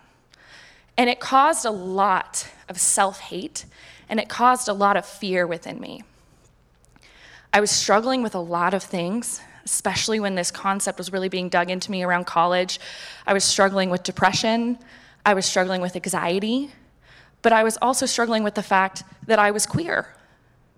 And 0.97 1.09
it 1.09 1.19
caused 1.19 1.65
a 1.65 1.71
lot 1.71 2.47
of 2.69 2.79
self 2.79 3.19
hate, 3.19 3.65
and 4.07 4.17
it 4.17 4.29
caused 4.29 4.69
a 4.69 4.73
lot 4.73 4.95
of 4.95 5.05
fear 5.05 5.45
within 5.45 5.77
me. 5.81 6.05
I 7.51 7.59
was 7.59 7.69
struggling 7.69 8.23
with 8.23 8.33
a 8.33 8.39
lot 8.39 8.73
of 8.73 8.81
things 8.81 9.41
especially 9.65 10.19
when 10.19 10.35
this 10.35 10.51
concept 10.51 10.97
was 10.97 11.11
really 11.11 11.29
being 11.29 11.49
dug 11.49 11.69
into 11.69 11.91
me 11.91 12.03
around 12.03 12.25
college. 12.25 12.79
I 13.25 13.33
was 13.33 13.43
struggling 13.43 13.89
with 13.89 14.03
depression, 14.03 14.77
I 15.25 15.33
was 15.33 15.45
struggling 15.45 15.81
with 15.81 15.95
anxiety, 15.95 16.71
but 17.41 17.53
I 17.53 17.63
was 17.63 17.77
also 17.81 18.05
struggling 18.05 18.43
with 18.43 18.55
the 18.55 18.63
fact 18.63 19.03
that 19.27 19.39
I 19.39 19.51
was 19.51 19.65
queer. 19.65 20.07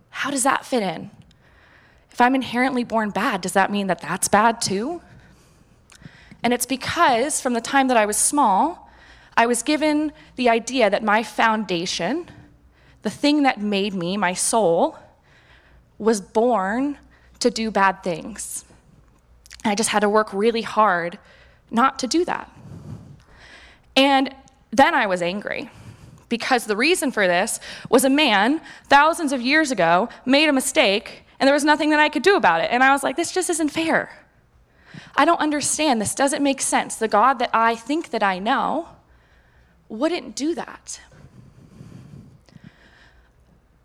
How 0.10 0.32
does 0.32 0.44
that 0.44 0.66
fit 0.66 0.84
in? 0.84 1.12
If 2.12 2.22
I'm 2.22 2.36
inherently 2.36 2.84
born 2.84 3.10
bad, 3.10 3.42
does 3.42 3.54
that 3.54 3.72
mean 3.72 3.88
that 3.88 4.00
that's 4.00 4.28
bad 4.28 4.62
too? 4.62 5.02
And 6.44 6.54
it's 6.54 6.66
because 6.66 7.42
from 7.42 7.54
the 7.54 7.62
time 7.62 7.88
that 7.88 7.98
I 7.98 8.06
was 8.06 8.18
small, 8.18 8.92
I 9.36 9.48
was 9.48 9.64
given 9.64 10.12
the 10.36 10.50
idea 10.50 10.90
that 10.90 11.04
my 11.04 11.24
foundation, 11.24 12.30
the 13.02 13.10
thing 13.10 13.44
that 13.44 13.60
made 13.60 13.94
me, 13.94 14.18
my 14.18 14.34
soul, 14.34 14.98
was 15.98 16.22
born 16.22 16.98
to 17.40 17.50
do 17.50 17.72
bad 17.72 18.04
things. 18.04 18.66
I 19.66 19.76
just 19.76 19.90
had 19.90 20.02
to 20.02 20.10
work 20.10 20.34
really 20.34 20.62
hard 20.62 21.18
not 21.72 22.00
to 22.00 22.08
do 22.08 22.26
that. 22.26 22.52
And 23.96 24.34
then 24.72 24.96
I 24.96 25.08
was 25.08 25.22
angry 25.22 25.70
because 26.30 26.66
the 26.66 26.76
reason 26.76 27.12
for 27.12 27.28
this 27.28 27.60
was 27.90 28.04
a 28.04 28.10
man 28.10 28.62
thousands 28.88 29.32
of 29.32 29.42
years 29.42 29.72
ago 29.72 30.10
made 30.26 30.50
a 30.50 30.54
mistake 30.54 31.24
and 31.40 31.48
there 31.48 31.54
was 31.54 31.66
nothing 31.66 31.90
that 31.90 32.00
I 32.00 32.10
could 32.10 32.24
do 32.24 32.36
about 32.36 32.62
it. 32.62 32.70
And 32.72 32.84
I 32.84 32.92
was 32.92 33.04
like, 33.04 33.16
this 33.16 33.32
just 33.32 33.50
isn't 33.50 33.70
fair. 33.70 34.10
I 35.16 35.26
don't 35.26 35.40
understand. 35.40 36.02
This 36.02 36.16
doesn't 36.16 36.42
make 36.42 36.62
sense. 36.62 36.96
The 36.96 37.08
God 37.08 37.40
that 37.40 37.50
I 37.54 37.76
think 37.76 38.12
that 38.12 38.24
I 38.24 38.40
know 38.40 38.88
wouldn't 39.90 40.36
do 40.36 40.56
that. 40.56 41.02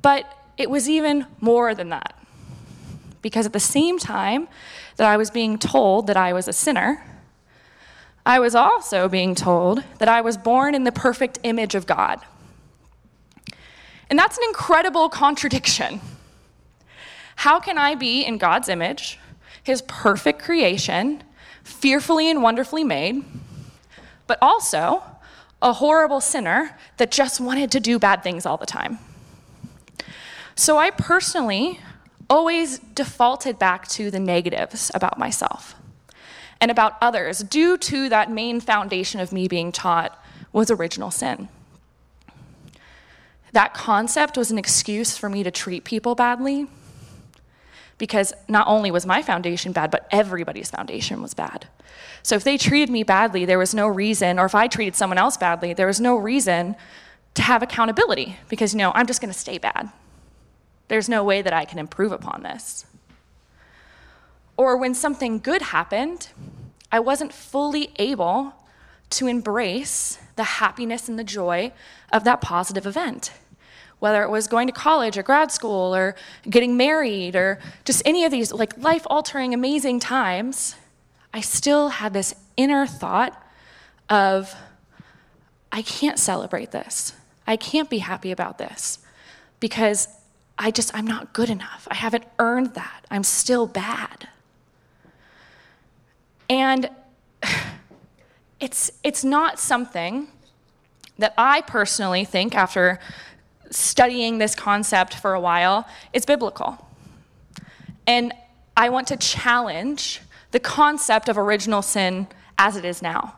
But 0.01 0.33
it 0.57 0.71
was 0.71 0.89
even 0.89 1.27
more 1.41 1.75
than 1.75 1.91
that. 1.91 2.18
Because 3.23 3.47
at 3.47 3.53
the 3.53 3.61
same 3.61 3.99
time 3.99 4.49
that 4.97 5.07
I 5.07 5.17
was 5.17 5.31
being 5.31 5.59
told 5.59 6.07
that 6.07 6.17
I 6.17 6.33
was 6.33 6.49
a 6.49 6.53
sinner, 6.53 7.05
I 8.25 8.39
was 8.39 8.55
also 8.55 9.09
being 9.09 9.35
told 9.35 9.83
that 9.99 10.09
I 10.09 10.21
was 10.21 10.37
born 10.37 10.75
in 10.75 10.85
the 10.85 10.93
perfect 10.93 11.39
image 11.43 11.75
of 11.75 11.87
God. 11.87 12.21
And 14.11 14.19
that's 14.19 14.39
an 14.39 14.45
incredible 14.49 15.09
contradiction. 15.09 16.01
How 17.37 17.61
can 17.61 17.79
I 17.79 17.95
be 17.95 18.23
in 18.23 18.39
God's 18.39 18.69
image, 18.69 19.19
his 19.63 19.83
perfect 19.83 20.43
creation, 20.43 21.23
fearfully 21.63 22.31
and 22.31 22.43
wonderfully 22.43 22.85
made, 22.85 23.25
but 24.27 24.39
also 24.41 25.03
a 25.61 25.73
horrible 25.75 26.21
sinner 26.21 26.77
that 26.97 27.11
just 27.11 27.41
wanted 27.41 27.71
to 27.73 27.81
do 27.81 27.99
bad 27.99 28.23
things 28.23 28.47
all 28.47 28.57
the 28.57 28.67
time. 28.67 28.99
So 30.55 30.79
I 30.79 30.91
personally 30.91 31.81
always 32.31 32.79
defaulted 32.79 33.59
back 33.59 33.89
to 33.89 34.11
the 34.11 34.21
negatives 34.21 34.91
about 34.95 35.19
myself 35.19 35.75
and 36.61 36.71
about 36.71 36.97
others 37.01 37.41
due 37.41 37.77
to 37.79 38.09
that 38.09 38.31
main 38.31 38.61
foundation 38.61 39.21
of 39.21 39.33
me 39.33 39.49
being 39.49 39.73
taught 39.73 40.23
was 40.53 40.71
original 40.71 41.11
sin. 41.11 41.49
That 43.53 43.75
concept 43.75 44.37
was 44.37 44.51
an 44.51 44.59
excuse 44.59 45.17
for 45.17 45.29
me 45.29 45.43
to 45.43 45.51
treat 45.51 45.85
people 45.85 46.15
badly 46.15 46.67
because 47.97 48.33
not 48.47 48.67
only 48.69 48.91
was 48.91 49.07
my 49.07 49.23
foundation 49.23 49.73
bad, 49.73 49.91
but 49.91 50.07
everybody's 50.11 50.71
foundation 50.71 51.21
was 51.21 51.35
bad. 51.35 51.67
So 52.23 52.37
if 52.37 52.45
they 52.45 52.57
treated 52.57 52.91
me 52.91 53.03
badly, 53.03 53.45
there 53.45 53.59
was 53.59 53.75
no 53.75 53.89
reason, 53.89 54.39
or 54.39 54.45
if 54.45 54.55
I 54.55 54.69
treated 54.69 54.95
someone 54.95 55.19
else 55.19 55.37
badly, 55.37 55.73
there 55.73 55.87
was 55.87 56.01
no 56.01 56.17
reason 56.17 56.77
to 57.35 57.43
have 57.43 57.63
accountability 57.63 58.37
because, 58.49 58.73
you 58.73 58.79
know, 58.79 58.93
I'm 58.95 59.07
just 59.07 59.21
going 59.21 59.33
to 59.33 59.39
stay 59.39 59.59
bad. 59.59 59.91
There's 60.89 61.09
no 61.09 61.23
way 61.23 61.43
that 61.43 61.53
I 61.53 61.65
can 61.65 61.79
improve 61.79 62.13
upon 62.13 62.43
this. 62.43 62.87
Or 64.57 64.77
when 64.77 64.95
something 64.95 65.39
good 65.39 65.63
happened, 65.63 66.29
I 66.91 66.99
wasn't 67.01 67.33
fully 67.33 67.93
able 67.97 68.55
to 69.11 69.27
embrace 69.27 70.19
the 70.37 70.45
happiness 70.45 71.09
and 71.09 71.19
the 71.19 71.25
joy 71.25 71.73
of 72.13 72.25
that 72.25 72.41
positive 72.41 72.87
event. 72.87 73.33
Whether 73.99 74.23
it 74.23 74.31
was 74.31 74.47
going 74.47 74.67
to 74.69 74.73
college 74.73 75.19
or 75.19 75.23
grad 75.23 75.51
school 75.51 75.95
or 75.95 76.15
getting 76.49 76.77
married 76.77 77.35
or 77.37 77.59
just 77.85 78.03
any 78.05 78.25
of 78.25 78.31
these 78.31 78.53
like 78.53 78.77
life 78.79 79.07
altering, 79.09 79.55
amazing 79.55 80.01
times, 80.01 80.77
I 81.33 81.41
still 81.41 81.89
had 81.89 82.13
this 82.13 82.35
inner 82.57 82.87
thought 82.87 83.41
of, 84.09 84.55
I 85.71 85.83
can't 85.83 86.19
celebrate 86.19 86.71
this. 86.71 87.13
I 87.47 87.57
can't 87.57 87.91
be 87.91 87.99
happy 87.99 88.31
about 88.31 88.59
this 88.59 88.99
because 89.61 90.09
I 90.59 90.71
just, 90.71 90.95
I'm 90.95 91.07
not 91.07 91.33
good 91.33 91.51
enough. 91.51 91.87
I 91.91 91.95
haven't 91.95 92.25
earned 92.39 92.75
that. 92.75 93.07
I'm 93.11 93.23
still 93.23 93.67
bad. 93.67 94.29
And 96.51 96.91
it's, 98.61 98.91
it's 99.05 99.25
not 99.25 99.59
something 99.59 100.29
that 101.19 101.35
I 101.37 101.61
personally 101.63 102.25
think, 102.25 102.55
after 102.55 102.99
studying 103.71 104.39
this 104.39 104.55
concept 104.55 105.15
for 105.15 105.35
a 105.35 105.41
while, 105.41 105.87
is 106.13 106.25
biblical. 106.25 106.87
And 108.07 108.33
I 108.77 108.89
want 108.89 109.09
to 109.09 109.17
challenge 109.17 110.21
the 110.51 110.61
concept 110.61 111.29
of 111.29 111.37
original 111.37 111.83
sin 111.83 112.27
as 112.57 112.77
it 112.77 112.85
is 112.85 113.03
now. 113.03 113.35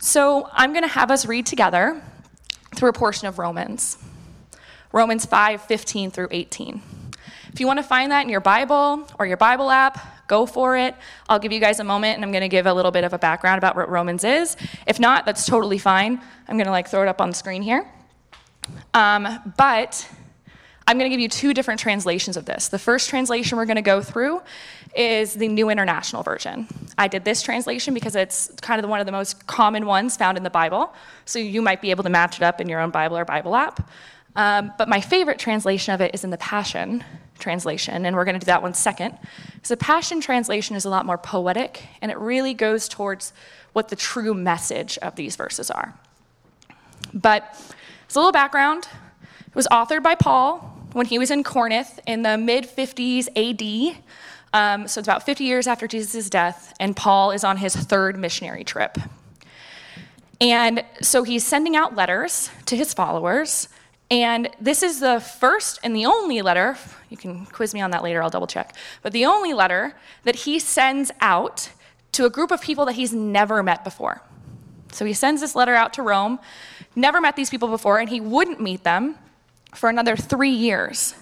So 0.00 0.48
I'm 0.52 0.72
going 0.72 0.84
to 0.84 0.88
have 0.88 1.10
us 1.10 1.26
read 1.26 1.46
together 1.46 2.02
through 2.74 2.90
a 2.90 2.92
portion 2.92 3.26
of 3.26 3.38
Romans. 3.38 3.98
Romans 4.92 5.24
5 5.24 5.62
15 5.62 6.10
through 6.10 6.28
18. 6.30 6.82
If 7.52 7.58
you 7.58 7.66
want 7.66 7.78
to 7.78 7.82
find 7.82 8.12
that 8.12 8.22
in 8.22 8.28
your 8.28 8.40
Bible 8.40 9.08
or 9.18 9.26
your 9.26 9.36
Bible 9.36 9.70
app, 9.70 10.26
go 10.28 10.46
for 10.46 10.76
it. 10.76 10.94
I'll 11.28 11.40
give 11.40 11.52
you 11.52 11.60
guys 11.60 11.80
a 11.80 11.84
moment 11.84 12.16
and 12.16 12.24
I'm 12.24 12.30
going 12.30 12.42
to 12.42 12.48
give 12.48 12.66
a 12.66 12.72
little 12.72 12.92
bit 12.92 13.02
of 13.02 13.12
a 13.12 13.18
background 13.18 13.58
about 13.58 13.74
what 13.74 13.88
Romans 13.88 14.22
is. 14.22 14.56
If 14.86 15.00
not, 15.00 15.26
that's 15.26 15.44
totally 15.46 15.78
fine. 15.78 16.20
I'm 16.46 16.56
going 16.56 16.66
to 16.66 16.70
like 16.70 16.88
throw 16.88 17.02
it 17.02 17.08
up 17.08 17.20
on 17.20 17.30
the 17.30 17.34
screen 17.34 17.62
here. 17.62 17.84
Um, 18.94 19.52
but 19.56 20.08
I'm 20.86 20.98
going 20.98 21.10
to 21.10 21.14
give 21.14 21.20
you 21.20 21.28
two 21.28 21.54
different 21.54 21.80
translations 21.80 22.36
of 22.36 22.44
this. 22.46 22.68
The 22.68 22.78
first 22.78 23.10
translation 23.10 23.58
we're 23.58 23.66
going 23.66 23.76
to 23.76 23.82
go 23.82 24.02
through 24.02 24.42
is 24.94 25.34
the 25.34 25.48
New 25.48 25.70
International 25.70 26.22
Version. 26.22 26.66
I 26.98 27.06
did 27.06 27.24
this 27.24 27.42
translation 27.42 27.94
because 27.94 28.16
it's 28.16 28.50
kind 28.60 28.82
of 28.82 28.88
one 28.88 28.98
of 29.00 29.06
the 29.06 29.12
most 29.12 29.46
common 29.46 29.86
ones 29.86 30.16
found 30.16 30.36
in 30.36 30.42
the 30.42 30.50
Bible, 30.50 30.92
so 31.24 31.38
you 31.38 31.62
might 31.62 31.80
be 31.80 31.90
able 31.90 32.02
to 32.02 32.10
match 32.10 32.38
it 32.38 32.42
up 32.42 32.60
in 32.60 32.68
your 32.68 32.80
own 32.80 32.90
Bible 32.90 33.16
or 33.16 33.24
Bible 33.24 33.54
app. 33.54 33.88
Um, 34.36 34.72
but 34.78 34.88
my 34.88 35.00
favorite 35.00 35.38
translation 35.38 35.94
of 35.94 36.00
it 36.00 36.14
is 36.14 36.24
in 36.24 36.30
the 36.30 36.38
Passion 36.38 37.04
translation, 37.38 38.06
and 38.06 38.14
we're 38.14 38.24
going 38.24 38.34
to 38.34 38.40
do 38.40 38.46
that 38.46 38.62
one 38.62 38.74
second. 38.74 39.18
So, 39.62 39.74
Passion 39.76 40.20
translation 40.20 40.76
is 40.76 40.84
a 40.84 40.90
lot 40.90 41.06
more 41.06 41.18
poetic, 41.18 41.82
and 42.00 42.10
it 42.10 42.18
really 42.18 42.54
goes 42.54 42.88
towards 42.88 43.32
what 43.72 43.88
the 43.88 43.96
true 43.96 44.34
message 44.34 44.98
of 44.98 45.16
these 45.16 45.36
verses 45.36 45.70
are. 45.70 45.94
But 47.12 47.42
as 48.08 48.14
a 48.14 48.18
little 48.18 48.32
background, 48.32 48.88
it 49.46 49.54
was 49.54 49.66
authored 49.68 50.02
by 50.02 50.14
Paul 50.14 50.58
when 50.92 51.06
he 51.06 51.18
was 51.18 51.30
in 51.30 51.42
Corinth 51.42 51.98
in 52.06 52.22
the 52.22 52.36
mid 52.38 52.64
50s 52.64 53.28
AD. 53.36 54.02
Um, 54.52 54.88
so, 54.88 55.00
it's 55.00 55.08
about 55.08 55.24
50 55.24 55.44
years 55.44 55.66
after 55.66 55.88
Jesus' 55.88 56.30
death, 56.30 56.72
and 56.78 56.94
Paul 56.94 57.32
is 57.32 57.42
on 57.42 57.56
his 57.56 57.74
third 57.74 58.18
missionary 58.18 58.64
trip. 58.64 58.96
And 60.40 60.84
so 61.02 61.22
he's 61.22 61.46
sending 61.46 61.76
out 61.76 61.94
letters 61.94 62.50
to 62.64 62.74
his 62.74 62.94
followers 62.94 63.68
and 64.10 64.48
this 64.60 64.82
is 64.82 65.00
the 65.00 65.20
first 65.20 65.78
and 65.84 65.94
the 65.94 66.06
only 66.06 66.42
letter, 66.42 66.76
you 67.08 67.16
can 67.16 67.46
quiz 67.46 67.72
me 67.72 67.80
on 67.80 67.92
that 67.92 68.02
later, 68.02 68.22
I'll 68.22 68.30
double 68.30 68.46
check, 68.46 68.74
but 69.02 69.12
the 69.12 69.24
only 69.24 69.52
letter 69.52 69.94
that 70.24 70.34
he 70.34 70.58
sends 70.58 71.12
out 71.20 71.70
to 72.12 72.24
a 72.24 72.30
group 72.30 72.50
of 72.50 72.60
people 72.60 72.84
that 72.86 72.94
he's 72.94 73.12
never 73.12 73.62
met 73.62 73.84
before. 73.84 74.22
So 74.92 75.04
he 75.04 75.12
sends 75.12 75.40
this 75.40 75.54
letter 75.54 75.74
out 75.74 75.92
to 75.94 76.02
Rome, 76.02 76.40
never 76.96 77.20
met 77.20 77.36
these 77.36 77.50
people 77.50 77.68
before, 77.68 77.98
and 77.98 78.08
he 78.08 78.20
wouldn't 78.20 78.60
meet 78.60 78.82
them 78.82 79.16
for 79.74 79.88
another 79.88 80.16
three 80.16 80.50
years. 80.50 81.14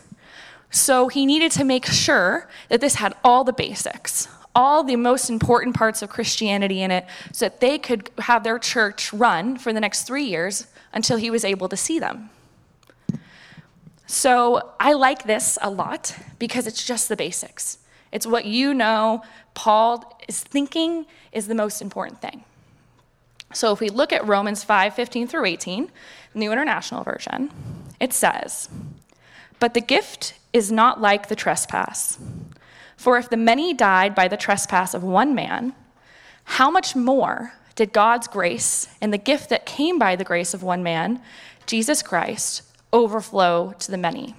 So 0.70 1.08
he 1.08 1.26
needed 1.26 1.52
to 1.52 1.64
make 1.64 1.84
sure 1.84 2.48
that 2.70 2.80
this 2.80 2.94
had 2.94 3.14
all 3.22 3.44
the 3.44 3.52
basics, 3.52 4.28
all 4.54 4.82
the 4.82 4.96
most 4.96 5.28
important 5.28 5.76
parts 5.76 6.00
of 6.00 6.08
Christianity 6.08 6.82
in 6.82 6.90
it, 6.90 7.06
so 7.32 7.46
that 7.46 7.60
they 7.60 7.78
could 7.78 8.10
have 8.18 8.44
their 8.44 8.58
church 8.58 9.12
run 9.12 9.58
for 9.58 9.72
the 9.74 9.80
next 9.80 10.04
three 10.04 10.24
years 10.24 10.66
until 10.92 11.18
he 11.18 11.30
was 11.30 11.44
able 11.44 11.68
to 11.68 11.76
see 11.76 11.98
them. 11.98 12.30
So 14.10 14.72
I 14.80 14.94
like 14.94 15.24
this 15.24 15.58
a 15.60 15.68
lot 15.68 16.16
because 16.38 16.66
it's 16.66 16.82
just 16.82 17.10
the 17.10 17.16
basics. 17.16 17.76
It's 18.10 18.26
what 18.26 18.46
you 18.46 18.72
know 18.72 19.22
Paul 19.52 20.18
is 20.26 20.42
thinking 20.42 21.04
is 21.30 21.46
the 21.46 21.54
most 21.54 21.82
important 21.82 22.22
thing. 22.22 22.42
So 23.52 23.70
if 23.70 23.80
we 23.80 23.90
look 23.90 24.10
at 24.10 24.26
Romans 24.26 24.64
5 24.64 24.94
15 24.94 25.28
through 25.28 25.44
18, 25.44 25.90
New 26.32 26.50
International 26.50 27.04
Version, 27.04 27.50
it 28.00 28.14
says, 28.14 28.70
But 29.60 29.74
the 29.74 29.82
gift 29.82 30.32
is 30.54 30.72
not 30.72 31.02
like 31.02 31.28
the 31.28 31.36
trespass. 31.36 32.18
For 32.96 33.18
if 33.18 33.28
the 33.28 33.36
many 33.36 33.74
died 33.74 34.14
by 34.14 34.26
the 34.26 34.38
trespass 34.38 34.94
of 34.94 35.04
one 35.04 35.34
man, 35.34 35.74
how 36.44 36.70
much 36.70 36.96
more 36.96 37.52
did 37.74 37.92
God's 37.92 38.26
grace 38.26 38.88
and 39.02 39.12
the 39.12 39.18
gift 39.18 39.50
that 39.50 39.66
came 39.66 39.98
by 39.98 40.16
the 40.16 40.24
grace 40.24 40.54
of 40.54 40.62
one 40.62 40.82
man, 40.82 41.20
Jesus 41.66 42.02
Christ, 42.02 42.62
overflow 42.92 43.74
to 43.78 43.90
the 43.90 43.98
many. 43.98 44.34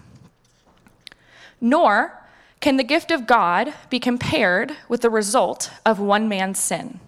Nor 1.61 2.19
can 2.61 2.77
the 2.77 2.83
gift 2.83 3.11
of 3.11 3.27
God 3.27 3.73
be 3.89 3.99
compared 3.99 4.75
with 4.87 5.01
the 5.01 5.09
result 5.09 5.71
of 5.85 5.99
one 5.99 6.27
man's 6.27 6.59
sin. 6.59 6.99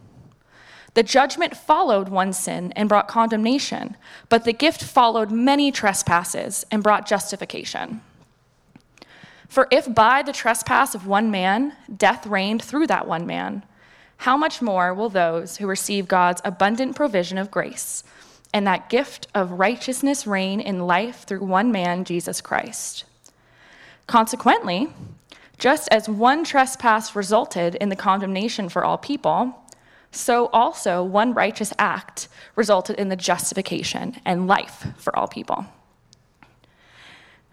The 0.93 1.03
judgment 1.03 1.55
followed 1.55 2.09
one 2.09 2.33
sin 2.33 2.73
and 2.75 2.89
brought 2.89 3.07
condemnation, 3.07 3.95
but 4.27 4.43
the 4.43 4.53
gift 4.53 4.83
followed 4.83 5.31
many 5.31 5.71
trespasses 5.71 6.65
and 6.69 6.83
brought 6.83 7.07
justification. 7.07 8.01
For 9.47 9.67
if 9.71 9.93
by 9.93 10.21
the 10.21 10.33
trespass 10.33 10.95
of 10.95 11.07
one 11.07 11.31
man 11.31 11.73
death 11.95 12.25
reigned 12.25 12.61
through 12.61 12.87
that 12.87 13.07
one 13.07 13.25
man, 13.25 13.63
how 14.17 14.37
much 14.37 14.61
more 14.61 14.93
will 14.93 15.09
those 15.09 15.57
who 15.57 15.67
receive 15.67 16.07
God's 16.07 16.41
abundant 16.45 16.95
provision 16.95 17.37
of 17.37 17.51
grace 17.51 18.03
and 18.53 18.67
that 18.67 18.89
gift 18.89 19.27
of 19.33 19.51
righteousness 19.51 20.27
reign 20.27 20.59
in 20.59 20.85
life 20.85 21.23
through 21.23 21.43
one 21.43 21.71
man, 21.71 22.03
Jesus 22.03 22.41
Christ. 22.41 23.05
Consequently, 24.07 24.89
just 25.57 25.87
as 25.89 26.09
one 26.09 26.43
trespass 26.43 27.15
resulted 27.15 27.75
in 27.75 27.89
the 27.89 27.95
condemnation 27.95 28.67
for 28.67 28.83
all 28.83 28.97
people, 28.97 29.55
so 30.11 30.47
also 30.47 31.03
one 31.03 31.33
righteous 31.33 31.71
act 31.79 32.27
resulted 32.55 32.97
in 32.97 33.09
the 33.09 33.15
justification 33.15 34.19
and 34.25 34.47
life 34.47 34.87
for 34.97 35.15
all 35.15 35.27
people. 35.27 35.65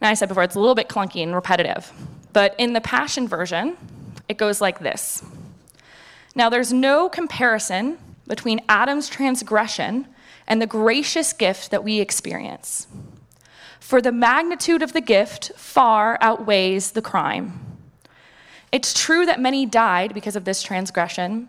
Now, 0.01 0.11
I 0.11 0.15
said 0.15 0.29
before, 0.29 0.43
it's 0.43 0.55
a 0.55 0.61
little 0.61 0.75
bit 0.75 0.89
clunky 0.89 1.23
and 1.23 1.35
repetitive, 1.35 1.93
but 2.33 2.55
in 2.59 2.73
the 2.73 2.81
Passion 2.81 3.29
Version, 3.29 3.77
it 4.29 4.37
goes 4.37 4.61
like 4.61 4.81
this 4.81 5.23
Now, 6.35 6.49
there's 6.49 6.73
no 6.73 7.09
comparison 7.09 7.99
between 8.27 8.61
Adam's 8.69 9.09
transgression 9.09 10.07
and 10.49 10.61
the 10.61 10.67
gracious 10.67 11.33
gift 11.33 11.71
that 11.71 11.85
we 11.85 12.01
experience. 12.01 12.89
For 13.79 14.03
the 14.03 14.11
magnitude 14.11 14.83
of 14.83 14.93
the 14.93 15.01
gift 15.01 15.53
far 15.55 16.19
outweighs 16.21 16.91
the 16.91 17.03
crime. 17.03 17.61
It's 18.73 18.93
true 18.93 19.25
that 19.27 19.41
many 19.41 19.65
died 19.65 20.13
because 20.13 20.35
of 20.37 20.45
this 20.45 20.63
transgression, 20.63 21.49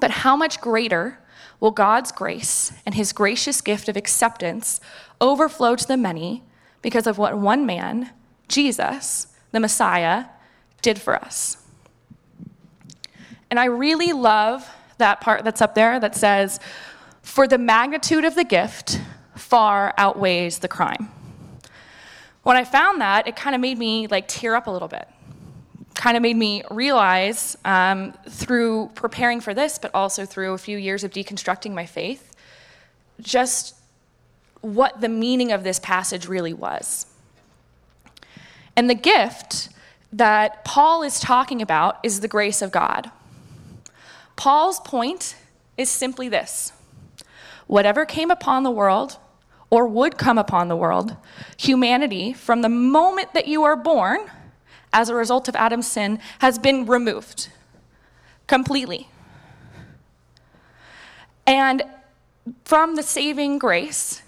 but 0.00 0.10
how 0.10 0.36
much 0.36 0.60
greater 0.60 1.18
will 1.58 1.70
God's 1.70 2.10
grace 2.10 2.72
and 2.86 2.94
his 2.94 3.12
gracious 3.12 3.60
gift 3.60 3.88
of 3.88 3.96
acceptance 3.96 4.80
overflow 5.20 5.76
to 5.76 5.86
the 5.86 5.96
many 5.96 6.42
because 6.82 7.06
of 7.06 7.18
what 7.18 7.36
one 7.36 7.66
man, 7.66 8.10
Jesus, 8.48 9.26
the 9.52 9.60
Messiah, 9.60 10.26
did 10.82 11.00
for 11.00 11.14
us? 11.14 11.58
And 13.50 13.60
I 13.60 13.66
really 13.66 14.12
love 14.12 14.68
that 14.98 15.20
part 15.20 15.44
that's 15.44 15.60
up 15.60 15.74
there 15.74 16.00
that 16.00 16.14
says, 16.14 16.60
For 17.22 17.46
the 17.46 17.58
magnitude 17.58 18.24
of 18.24 18.34
the 18.34 18.44
gift 18.44 19.00
far 19.36 19.94
outweighs 19.96 20.58
the 20.58 20.68
crime. 20.68 21.10
When 22.42 22.56
I 22.56 22.64
found 22.64 23.00
that, 23.00 23.26
it 23.26 23.36
kind 23.36 23.54
of 23.54 23.60
made 23.60 23.78
me 23.78 24.06
like 24.06 24.26
tear 24.26 24.54
up 24.54 24.66
a 24.66 24.70
little 24.70 24.88
bit. 24.88 25.06
Kind 25.94 26.16
of 26.16 26.22
made 26.22 26.36
me 26.36 26.62
realize 26.70 27.56
um, 27.64 28.12
through 28.28 28.90
preparing 28.94 29.40
for 29.40 29.52
this, 29.52 29.78
but 29.78 29.90
also 29.94 30.24
through 30.24 30.54
a 30.54 30.58
few 30.58 30.78
years 30.78 31.04
of 31.04 31.10
deconstructing 31.10 31.72
my 31.72 31.84
faith, 31.84 32.34
just 33.20 33.74
what 34.62 35.00
the 35.00 35.08
meaning 35.08 35.52
of 35.52 35.64
this 35.64 35.78
passage 35.78 36.26
really 36.26 36.54
was. 36.54 37.06
And 38.76 38.88
the 38.88 38.94
gift 38.94 39.68
that 40.12 40.64
Paul 40.64 41.02
is 41.02 41.20
talking 41.20 41.60
about 41.60 41.98
is 42.02 42.20
the 42.20 42.28
grace 42.28 42.62
of 42.62 42.70
God. 42.70 43.10
Paul's 44.36 44.80
point 44.80 45.36
is 45.76 45.90
simply 45.90 46.28
this 46.28 46.72
whatever 47.70 48.04
came 48.04 48.32
upon 48.32 48.64
the 48.64 48.70
world 48.70 49.16
or 49.70 49.86
would 49.86 50.18
come 50.18 50.36
upon 50.36 50.66
the 50.66 50.74
world, 50.74 51.16
humanity, 51.56 52.32
from 52.32 52.62
the 52.62 52.68
moment 52.68 53.32
that 53.32 53.46
you 53.46 53.62
are 53.62 53.76
born, 53.76 54.18
as 54.92 55.08
a 55.08 55.14
result 55.14 55.46
of 55.46 55.54
Adam's 55.54 55.86
sin, 55.86 56.18
has 56.40 56.58
been 56.58 56.84
removed 56.84 57.48
completely. 58.48 59.08
And 61.46 61.84
from 62.64 62.96
the 62.96 63.04
saving 63.04 63.58
grace 63.60 64.22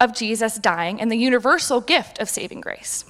of 0.00 0.14
Jesus 0.14 0.56
dying 0.56 1.02
and 1.02 1.12
the 1.12 1.18
universal 1.18 1.82
gift 1.82 2.18
of 2.18 2.30
saving 2.30 2.62
grace. 2.62 3.04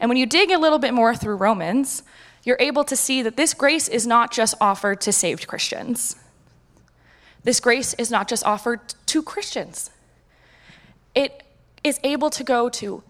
And 0.00 0.08
when 0.08 0.18
you 0.18 0.26
dig 0.26 0.50
a 0.50 0.58
little 0.58 0.80
bit 0.80 0.92
more 0.92 1.14
through 1.14 1.36
Romans, 1.36 2.02
you're 2.42 2.56
able 2.58 2.82
to 2.82 2.96
see 2.96 3.22
that 3.22 3.36
this 3.36 3.54
grace 3.54 3.86
is 3.86 4.08
not 4.08 4.32
just 4.32 4.56
offered 4.60 5.00
to 5.02 5.12
saved 5.12 5.46
Christians. 5.46 6.16
This 7.42 7.60
grace 7.60 7.94
is 7.94 8.10
not 8.10 8.28
just 8.28 8.44
offered 8.44 8.80
to 9.06 9.22
Christians. 9.22 9.90
It 11.14 11.42
is 11.82 11.98
able 12.04 12.30
to 12.30 12.44
go 12.44 12.68
to 12.68 13.02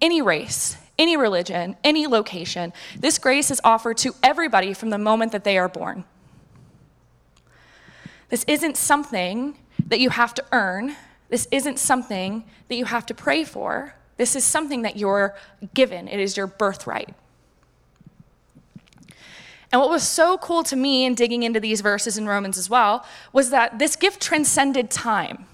any 0.00 0.22
race, 0.22 0.76
any 0.98 1.16
religion, 1.16 1.76
any 1.82 2.06
location. 2.06 2.72
This 2.98 3.18
grace 3.18 3.50
is 3.50 3.60
offered 3.64 3.96
to 3.98 4.14
everybody 4.22 4.72
from 4.74 4.90
the 4.90 4.98
moment 4.98 5.32
that 5.32 5.44
they 5.44 5.58
are 5.58 5.68
born. 5.68 6.04
This 8.28 8.44
isn't 8.44 8.76
something 8.76 9.58
that 9.86 10.00
you 10.00 10.10
have 10.10 10.32
to 10.34 10.44
earn. 10.52 10.96
This 11.28 11.46
isn't 11.50 11.78
something 11.78 12.44
that 12.68 12.76
you 12.76 12.86
have 12.86 13.04
to 13.06 13.14
pray 13.14 13.44
for. 13.44 13.94
This 14.16 14.36
is 14.36 14.44
something 14.44 14.82
that 14.82 14.96
you're 14.96 15.34
given, 15.74 16.08
it 16.08 16.20
is 16.20 16.36
your 16.36 16.46
birthright. 16.46 17.14
And 19.72 19.80
what 19.80 19.88
was 19.88 20.06
so 20.06 20.36
cool 20.36 20.62
to 20.64 20.76
me 20.76 21.06
in 21.06 21.14
digging 21.14 21.42
into 21.42 21.58
these 21.58 21.80
verses 21.80 22.18
in 22.18 22.26
Romans 22.26 22.58
as 22.58 22.68
well 22.68 23.06
was 23.32 23.50
that 23.50 23.78
this 23.78 23.96
gift 23.96 24.20
transcended 24.20 24.90
time. 24.90 25.46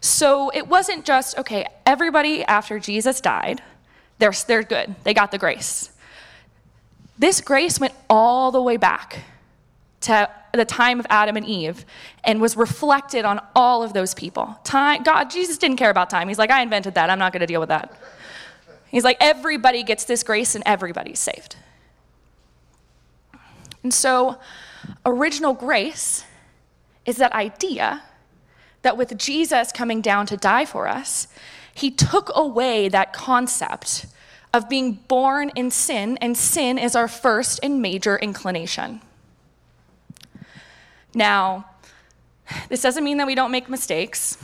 So 0.00 0.50
it 0.50 0.66
wasn't 0.66 1.04
just, 1.04 1.38
okay, 1.38 1.66
everybody 1.86 2.44
after 2.44 2.78
Jesus 2.80 3.20
died, 3.20 3.62
they're, 4.18 4.32
they're 4.46 4.64
good, 4.64 4.96
they 5.04 5.14
got 5.14 5.30
the 5.30 5.38
grace. 5.38 5.90
This 7.18 7.40
grace 7.40 7.80
went 7.80 7.94
all 8.10 8.50
the 8.50 8.60
way 8.60 8.76
back 8.76 9.24
to 10.02 10.28
the 10.52 10.64
time 10.64 11.00
of 11.00 11.06
Adam 11.08 11.36
and 11.36 11.46
Eve 11.46 11.84
and 12.24 12.40
was 12.40 12.56
reflected 12.56 13.24
on 13.24 13.40
all 13.54 13.82
of 13.82 13.92
those 13.92 14.12
people. 14.12 14.58
Time, 14.64 15.02
God, 15.02 15.30
Jesus 15.30 15.56
didn't 15.56 15.76
care 15.76 15.90
about 15.90 16.10
time. 16.10 16.28
He's 16.28 16.38
like, 16.38 16.50
I 16.50 16.62
invented 16.62 16.94
that. 16.94 17.10
I'm 17.10 17.18
not 17.18 17.32
going 17.32 17.40
to 17.40 17.46
deal 17.46 17.60
with 17.60 17.68
that. 17.68 17.96
He's 18.88 19.04
like, 19.04 19.16
everybody 19.20 19.82
gets 19.82 20.04
this 20.04 20.22
grace 20.22 20.54
and 20.54 20.62
everybody's 20.66 21.18
saved. 21.18 21.56
And 23.86 23.94
so, 23.94 24.36
original 25.04 25.54
grace 25.54 26.24
is 27.04 27.18
that 27.18 27.30
idea 27.30 28.02
that 28.82 28.96
with 28.96 29.16
Jesus 29.16 29.70
coming 29.70 30.00
down 30.00 30.26
to 30.26 30.36
die 30.36 30.64
for 30.64 30.88
us, 30.88 31.28
he 31.72 31.92
took 31.92 32.32
away 32.34 32.88
that 32.88 33.12
concept 33.12 34.06
of 34.52 34.68
being 34.68 34.94
born 35.06 35.52
in 35.54 35.70
sin, 35.70 36.18
and 36.20 36.36
sin 36.36 36.78
is 36.78 36.96
our 36.96 37.06
first 37.06 37.60
and 37.62 37.80
major 37.80 38.16
inclination. 38.16 39.02
Now, 41.14 41.66
this 42.68 42.82
doesn't 42.82 43.04
mean 43.04 43.18
that 43.18 43.28
we 43.28 43.36
don't 43.36 43.52
make 43.52 43.68
mistakes. 43.68 44.36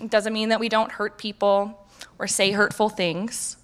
It 0.00 0.08
doesn't 0.08 0.32
mean 0.32 0.50
that 0.50 0.60
we 0.60 0.68
don't 0.68 0.92
hurt 0.92 1.18
people 1.18 1.84
or 2.16 2.28
say 2.28 2.52
hurtful 2.52 2.90
things. 2.90 3.56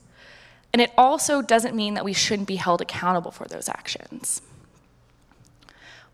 And 0.73 0.83
it 0.83 0.91
also 0.99 1.41
doesn't 1.41 1.77
mean 1.77 1.95
that 1.95 2.05
we 2.05 2.13
shouldn't 2.15 2.49
be 2.49 2.57
held 2.57 2.81
accountable 2.81 3.31
for 3.31 3.45
those 3.45 3.69
actions. 3.69 4.43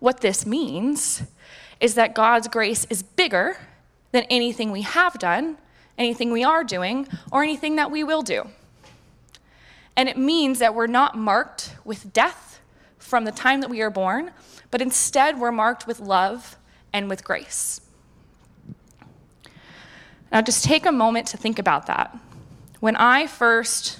What 0.00 0.20
this 0.20 0.46
means 0.46 1.22
is 1.80 1.94
that 1.94 2.14
God's 2.14 2.48
grace 2.48 2.86
is 2.90 3.02
bigger 3.02 3.56
than 4.12 4.24
anything 4.24 4.70
we 4.70 4.82
have 4.82 5.18
done, 5.18 5.58
anything 5.96 6.32
we 6.32 6.44
are 6.44 6.64
doing, 6.64 7.06
or 7.30 7.42
anything 7.42 7.76
that 7.76 7.90
we 7.90 8.04
will 8.04 8.22
do. 8.22 8.48
And 9.96 10.08
it 10.08 10.16
means 10.16 10.60
that 10.60 10.74
we're 10.74 10.86
not 10.86 11.16
marked 11.16 11.74
with 11.84 12.12
death 12.12 12.60
from 12.98 13.24
the 13.24 13.32
time 13.32 13.60
that 13.60 13.70
we 13.70 13.80
are 13.80 13.90
born, 13.90 14.30
but 14.70 14.80
instead 14.80 15.40
we're 15.40 15.52
marked 15.52 15.86
with 15.86 15.98
love 15.98 16.56
and 16.92 17.08
with 17.08 17.24
grace. 17.24 17.80
Now, 20.30 20.42
just 20.42 20.64
take 20.64 20.84
a 20.84 20.92
moment 20.92 21.26
to 21.28 21.36
think 21.36 21.58
about 21.58 21.86
that. 21.86 22.16
When 22.80 22.96
I 22.96 23.26
first 23.26 23.98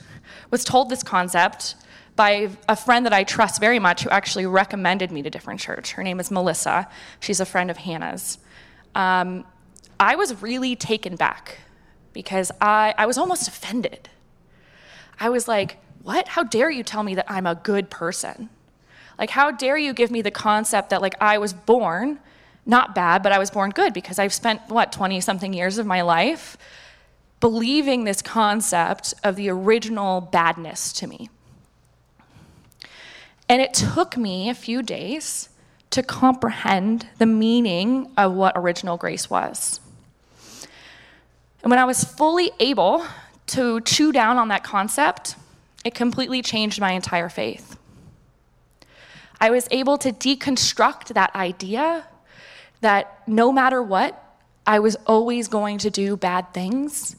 was 0.50 0.62
told 0.62 0.88
this 0.88 1.02
concept 1.02 1.74
by 2.18 2.50
a 2.68 2.74
friend 2.74 3.06
that 3.06 3.12
I 3.12 3.22
trust 3.22 3.60
very 3.60 3.78
much 3.78 4.02
who 4.02 4.10
actually 4.10 4.44
recommended 4.44 5.12
me 5.12 5.22
to 5.22 5.30
different 5.30 5.60
church, 5.60 5.92
her 5.92 6.02
name 6.02 6.18
is 6.18 6.32
Melissa. 6.32 6.88
She's 7.20 7.38
a 7.38 7.46
friend 7.46 7.70
of 7.70 7.76
Hannah's. 7.76 8.38
Um, 8.96 9.44
I 10.00 10.16
was 10.16 10.42
really 10.42 10.74
taken 10.74 11.14
back 11.14 11.60
because 12.12 12.50
I, 12.60 12.92
I 12.98 13.06
was 13.06 13.18
almost 13.18 13.46
offended. 13.46 14.08
I 15.20 15.28
was 15.28 15.46
like, 15.46 15.76
What? 16.02 16.26
How 16.26 16.42
dare 16.42 16.70
you 16.70 16.82
tell 16.82 17.04
me 17.04 17.14
that 17.14 17.30
I'm 17.30 17.46
a 17.46 17.54
good 17.54 17.88
person? 17.88 18.50
Like, 19.16 19.30
how 19.30 19.52
dare 19.52 19.78
you 19.78 19.92
give 19.92 20.10
me 20.10 20.20
the 20.20 20.32
concept 20.32 20.90
that, 20.90 21.00
like, 21.00 21.14
I 21.20 21.38
was 21.38 21.52
born 21.52 22.18
not 22.66 22.96
bad, 22.96 23.22
but 23.22 23.30
I 23.30 23.38
was 23.38 23.50
born 23.52 23.70
good 23.70 23.94
because 23.94 24.18
I've 24.18 24.34
spent, 24.34 24.60
what, 24.68 24.90
20 24.90 25.20
something 25.20 25.52
years 25.52 25.78
of 25.78 25.86
my 25.86 26.02
life 26.02 26.58
believing 27.38 28.02
this 28.02 28.22
concept 28.22 29.14
of 29.22 29.36
the 29.36 29.48
original 29.50 30.20
badness 30.20 30.92
to 30.94 31.06
me. 31.06 31.30
And 33.48 33.62
it 33.62 33.72
took 33.72 34.16
me 34.16 34.50
a 34.50 34.54
few 34.54 34.82
days 34.82 35.48
to 35.90 36.02
comprehend 36.02 37.06
the 37.18 37.26
meaning 37.26 38.10
of 38.16 38.34
what 38.34 38.52
original 38.56 38.96
grace 38.96 39.30
was. 39.30 39.80
And 41.62 41.70
when 41.70 41.78
I 41.78 41.84
was 41.84 42.04
fully 42.04 42.50
able 42.60 43.04
to 43.48 43.80
chew 43.80 44.12
down 44.12 44.36
on 44.36 44.48
that 44.48 44.62
concept, 44.62 45.36
it 45.84 45.94
completely 45.94 46.42
changed 46.42 46.80
my 46.80 46.92
entire 46.92 47.28
faith. 47.28 47.78
I 49.40 49.50
was 49.50 49.66
able 49.70 49.98
to 49.98 50.12
deconstruct 50.12 51.14
that 51.14 51.34
idea 51.34 52.04
that 52.80 53.22
no 53.26 53.52
matter 53.52 53.82
what, 53.82 54.22
I 54.66 54.80
was 54.80 54.96
always 55.06 55.48
going 55.48 55.78
to 55.78 55.90
do 55.90 56.16
bad 56.16 56.52
things. 56.52 57.16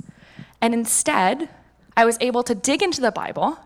And 0.61 0.73
instead, 0.73 1.49
I 1.97 2.05
was 2.05 2.17
able 2.21 2.43
to 2.43 2.53
dig 2.53 2.83
into 2.83 3.01
the 3.01 3.11
Bible 3.11 3.57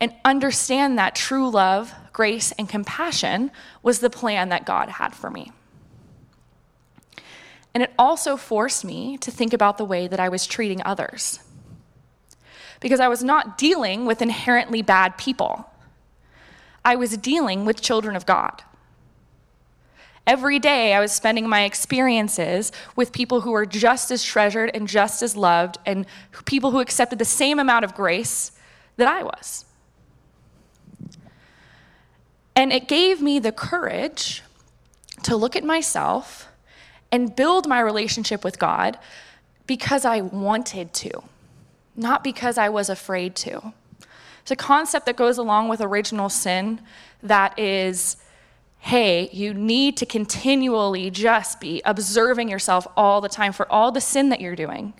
and 0.00 0.14
understand 0.24 0.98
that 0.98 1.14
true 1.14 1.50
love, 1.50 1.94
grace, 2.12 2.52
and 2.52 2.68
compassion 2.68 3.50
was 3.82 4.00
the 4.00 4.10
plan 4.10 4.48
that 4.50 4.66
God 4.66 4.88
had 4.88 5.14
for 5.14 5.30
me. 5.30 5.52
And 7.74 7.82
it 7.82 7.92
also 7.98 8.36
forced 8.36 8.84
me 8.84 9.18
to 9.18 9.30
think 9.30 9.52
about 9.52 9.76
the 9.76 9.84
way 9.84 10.08
that 10.08 10.20
I 10.20 10.28
was 10.28 10.46
treating 10.46 10.82
others. 10.84 11.40
Because 12.80 13.00
I 13.00 13.08
was 13.08 13.22
not 13.22 13.58
dealing 13.58 14.06
with 14.06 14.22
inherently 14.22 14.82
bad 14.82 15.18
people. 15.18 15.70
I 16.84 16.96
was 16.96 17.16
dealing 17.16 17.64
with 17.64 17.82
children 17.82 18.16
of 18.16 18.26
God. 18.26 18.62
Every 20.26 20.58
day, 20.58 20.92
I 20.92 21.00
was 21.00 21.12
spending 21.12 21.48
my 21.48 21.64
experiences 21.64 22.72
with 22.96 23.12
people 23.12 23.42
who 23.42 23.52
were 23.52 23.66
just 23.66 24.10
as 24.10 24.24
treasured 24.24 24.70
and 24.74 24.88
just 24.88 25.22
as 25.22 25.36
loved, 25.36 25.78
and 25.86 26.04
people 26.46 26.72
who 26.72 26.80
accepted 26.80 27.18
the 27.18 27.24
same 27.24 27.58
amount 27.58 27.84
of 27.84 27.94
grace 27.94 28.52
that 28.96 29.06
I 29.06 29.22
was. 29.22 29.66
And 32.56 32.72
it 32.72 32.88
gave 32.88 33.20
me 33.20 33.38
the 33.38 33.52
courage 33.52 34.42
to 35.22 35.36
look 35.36 35.54
at 35.54 35.62
myself 35.62 36.48
and 37.12 37.36
build 37.36 37.68
my 37.68 37.80
relationship 37.80 38.42
with 38.42 38.58
God 38.58 38.98
because 39.66 40.04
I 40.04 40.22
wanted 40.22 40.94
to, 40.94 41.10
not 41.94 42.24
because 42.24 42.56
I 42.56 42.70
was 42.70 42.88
afraid 42.88 43.36
to. 43.36 43.72
It's 44.40 44.50
a 44.50 44.56
concept 44.56 45.06
that 45.06 45.16
goes 45.16 45.38
along 45.38 45.68
with 45.68 45.80
original 45.80 46.28
sin 46.28 46.80
that 47.22 47.58
is 47.58 48.16
hey, 48.78 49.28
you 49.32 49.52
need 49.52 49.96
to 49.96 50.06
continually 50.06 51.10
just 51.10 51.60
be 51.60 51.82
observing 51.84 52.48
yourself 52.48 52.86
all 52.96 53.20
the 53.20 53.28
time 53.28 53.52
for 53.52 53.70
all 53.72 53.90
the 53.90 54.00
sin 54.00 54.28
that 54.28 54.40
you're 54.40 54.54
doing. 54.54 54.94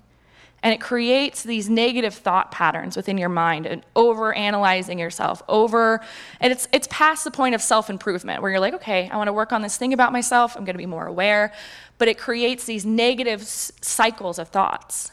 And 0.63 0.73
it 0.73 0.81
creates 0.81 1.43
these 1.43 1.69
negative 1.69 2.15
thought 2.15 2.51
patterns 2.51 2.97
within 2.97 3.17
your 3.17 3.29
mind 3.29 3.67
and 3.67 3.83
over 3.95 4.33
analyzing 4.33 4.97
yourself, 4.97 5.43
over, 5.47 6.01
and 6.41 6.51
it's, 6.51 6.67
it's 6.71 6.87
past 6.89 7.23
the 7.23 7.31
point 7.31 7.53
of 7.53 7.61
self 7.61 7.89
improvement 7.89 8.41
where 8.41 8.51
you're 8.51 8.59
like, 8.59 8.73
okay, 8.73 9.07
I 9.09 9.17
want 9.17 9.27
to 9.27 9.33
work 9.33 9.51
on 9.51 9.61
this 9.61 9.77
thing 9.77 9.93
about 9.93 10.11
myself, 10.11 10.55
I'm 10.55 10.65
to 10.65 10.73
be 10.73 10.87
more 10.87 11.05
aware. 11.05 11.53
But 11.99 12.07
it 12.07 12.17
creates 12.17 12.65
these 12.65 12.85
negative 12.85 13.41
s- 13.41 13.71
cycles 13.81 14.39
of 14.39 14.49
thoughts. 14.49 15.11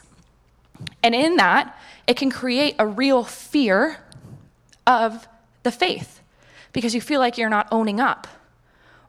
And 1.03 1.13
in 1.13 1.35
that, 1.37 1.77
it 2.07 2.17
can 2.17 2.31
create 2.31 2.75
a 2.79 2.87
real 2.87 3.23
fear 3.23 3.97
of 4.87 5.27
the 5.63 5.71
faith 5.71 6.21
because 6.73 6.93
you 6.93 7.01
feel 7.01 7.19
like 7.19 7.37
you're 7.37 7.49
not 7.49 7.67
owning 7.71 7.99
up, 7.99 8.27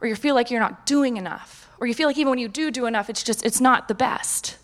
or 0.01 0.07
you 0.07 0.15
feel 0.15 0.35
like 0.35 0.51
you're 0.51 0.61
not 0.61 0.87
doing 0.87 1.17
enough, 1.17 1.69
or 1.81 1.87
you 1.87 1.95
feel 1.95 2.07
like 2.07 2.17
even 2.19 2.31
when 2.31 2.39
you 2.39 2.49
do 2.49 2.71
do 2.71 2.87
enough, 2.87 3.11
it's 3.11 3.23
just, 3.23 3.45
it's 3.45 3.61
not 3.61 3.89
the 3.89 3.95
best. 3.95 4.57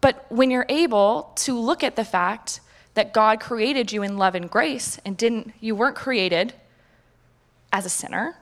But 0.00 0.26
when 0.30 0.50
you're 0.50 0.66
able 0.68 1.32
to 1.36 1.58
look 1.58 1.82
at 1.82 1.96
the 1.96 2.04
fact 2.04 2.60
that 2.94 3.12
God 3.12 3.40
created 3.40 3.92
you 3.92 4.02
in 4.02 4.16
love 4.16 4.34
and 4.34 4.50
grace 4.50 4.98
and 5.04 5.16
didn't, 5.16 5.52
you 5.60 5.74
weren't 5.74 5.96
created 5.96 6.54
as 7.72 7.84
a 7.84 7.88
sinner, 7.88 8.36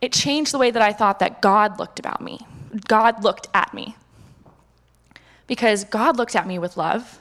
it 0.00 0.12
changed 0.12 0.52
the 0.52 0.58
way 0.58 0.70
that 0.70 0.82
I 0.82 0.92
thought 0.92 1.18
that 1.18 1.42
God 1.42 1.78
looked 1.78 1.98
about 1.98 2.20
me. 2.20 2.46
God 2.86 3.22
looked 3.22 3.48
at 3.52 3.74
me. 3.74 3.96
Because 5.46 5.84
God 5.84 6.16
looked 6.16 6.36
at 6.36 6.46
me 6.46 6.58
with 6.58 6.76
love. 6.76 7.18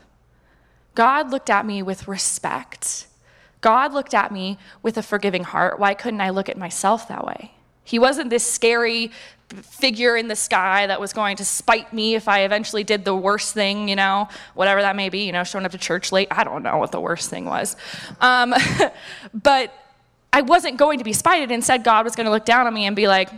God 0.95 1.31
looked 1.31 1.49
at 1.49 1.65
me 1.65 1.81
with 1.81 2.07
respect. 2.07 3.07
God 3.61 3.93
looked 3.93 4.13
at 4.13 4.31
me 4.31 4.57
with 4.81 4.97
a 4.97 5.03
forgiving 5.03 5.43
heart. 5.43 5.79
Why 5.79 5.93
couldn't 5.93 6.21
I 6.21 6.29
look 6.29 6.47
at 6.47 6.57
myself 6.57 7.07
that 7.07 7.25
way? 7.25 7.53
He 7.89 7.97
wasn't 7.97 8.29
this 8.29 8.45
scary 8.45 9.11
figure 9.49 10.15
in 10.15 10.27
the 10.27 10.35
sky 10.35 10.85
that 10.85 11.01
was 11.01 11.11
going 11.11 11.37
to 11.37 11.45
spite 11.45 11.91
me 11.91 12.13
if 12.13 12.27
I 12.27 12.41
eventually 12.41 12.83
did 12.83 13.03
the 13.03 13.15
worst 13.15 13.55
thing, 13.55 13.89
you 13.89 13.95
know, 13.95 14.29
whatever 14.53 14.81
that 14.81 14.95
may 14.95 15.09
be, 15.09 15.25
you 15.25 15.31
know, 15.31 15.43
showing 15.43 15.65
up 15.65 15.71
to 15.71 15.77
church 15.79 16.11
late. 16.11 16.27
I 16.29 16.43
don't 16.43 16.61
know 16.61 16.77
what 16.77 16.91
the 16.91 17.01
worst 17.01 17.31
thing 17.31 17.45
was. 17.45 17.75
Um, 18.21 18.53
but 19.33 19.73
I 20.31 20.41
wasn't 20.41 20.77
going 20.77 20.99
to 20.99 21.03
be 21.03 21.13
spited. 21.13 21.49
Instead, 21.49 21.83
God 21.83 22.05
was 22.05 22.15
going 22.15 22.25
to 22.25 22.31
look 22.31 22.45
down 22.45 22.67
on 22.67 22.73
me 22.73 22.85
and 22.85 22.95
be 22.95 23.07
like, 23.07 23.29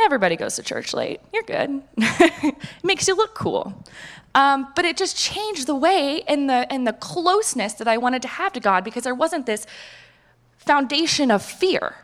everybody 0.00 0.34
goes 0.34 0.56
to 0.56 0.62
church 0.62 0.92
late. 0.92 1.20
You're 1.32 1.44
good. 1.44 1.82
it 1.96 2.56
makes 2.82 3.06
you 3.06 3.16
look 3.16 3.34
cool. 3.34 3.84
Um, 4.34 4.72
but 4.74 4.84
it 4.84 4.96
just 4.96 5.16
changed 5.16 5.68
the 5.68 5.76
way 5.76 6.22
and 6.26 6.48
the, 6.48 6.70
and 6.72 6.86
the 6.86 6.94
closeness 6.94 7.74
that 7.74 7.86
I 7.86 7.98
wanted 7.98 8.22
to 8.22 8.28
have 8.28 8.52
to 8.54 8.60
God 8.60 8.82
because 8.82 9.04
there 9.04 9.14
wasn't 9.14 9.46
this 9.46 9.66
foundation 10.56 11.30
of 11.30 11.42
fear. 11.42 11.96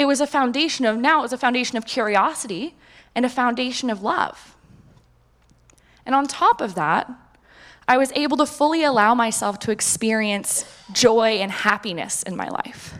It 0.00 0.06
was 0.06 0.22
a 0.22 0.26
foundation 0.26 0.86
of, 0.86 0.96
now 0.96 1.18
it 1.18 1.22
was 1.24 1.34
a 1.34 1.36
foundation 1.36 1.76
of 1.76 1.84
curiosity 1.84 2.74
and 3.14 3.26
a 3.26 3.28
foundation 3.28 3.90
of 3.90 4.02
love. 4.02 4.56
And 6.06 6.14
on 6.14 6.26
top 6.26 6.62
of 6.62 6.74
that, 6.74 7.10
I 7.86 7.98
was 7.98 8.10
able 8.12 8.38
to 8.38 8.46
fully 8.46 8.82
allow 8.82 9.14
myself 9.14 9.58
to 9.58 9.70
experience 9.70 10.64
joy 10.90 11.32
and 11.32 11.52
happiness 11.52 12.22
in 12.22 12.34
my 12.34 12.48
life. 12.48 12.94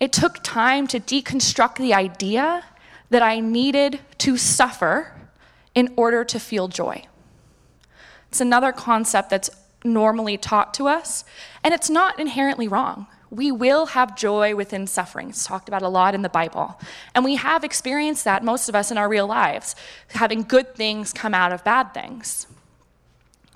It 0.00 0.12
took 0.12 0.42
time 0.42 0.88
to 0.88 0.98
deconstruct 0.98 1.76
the 1.76 1.94
idea 1.94 2.64
that 3.10 3.22
I 3.22 3.38
needed 3.38 4.00
to 4.18 4.36
suffer 4.36 5.14
in 5.72 5.94
order 5.96 6.24
to 6.24 6.40
feel 6.40 6.66
joy. 6.66 7.06
It's 8.30 8.40
another 8.40 8.72
concept 8.72 9.30
that's 9.30 9.50
normally 9.84 10.36
taught 10.36 10.74
to 10.74 10.88
us, 10.88 11.24
and 11.62 11.72
it's 11.72 11.88
not 11.88 12.18
inherently 12.18 12.66
wrong. 12.66 13.06
We 13.30 13.50
will 13.50 13.86
have 13.86 14.16
joy 14.16 14.54
within 14.54 14.86
suffering. 14.86 15.30
It's 15.30 15.46
talked 15.46 15.68
about 15.68 15.82
a 15.82 15.88
lot 15.88 16.14
in 16.14 16.22
the 16.22 16.28
Bible. 16.28 16.80
And 17.14 17.24
we 17.24 17.36
have 17.36 17.64
experienced 17.64 18.24
that, 18.24 18.44
most 18.44 18.68
of 18.68 18.74
us, 18.74 18.90
in 18.90 18.98
our 18.98 19.08
real 19.08 19.26
lives, 19.26 19.74
having 20.10 20.42
good 20.42 20.74
things 20.74 21.12
come 21.12 21.34
out 21.34 21.52
of 21.52 21.64
bad 21.64 21.92
things. 21.92 22.46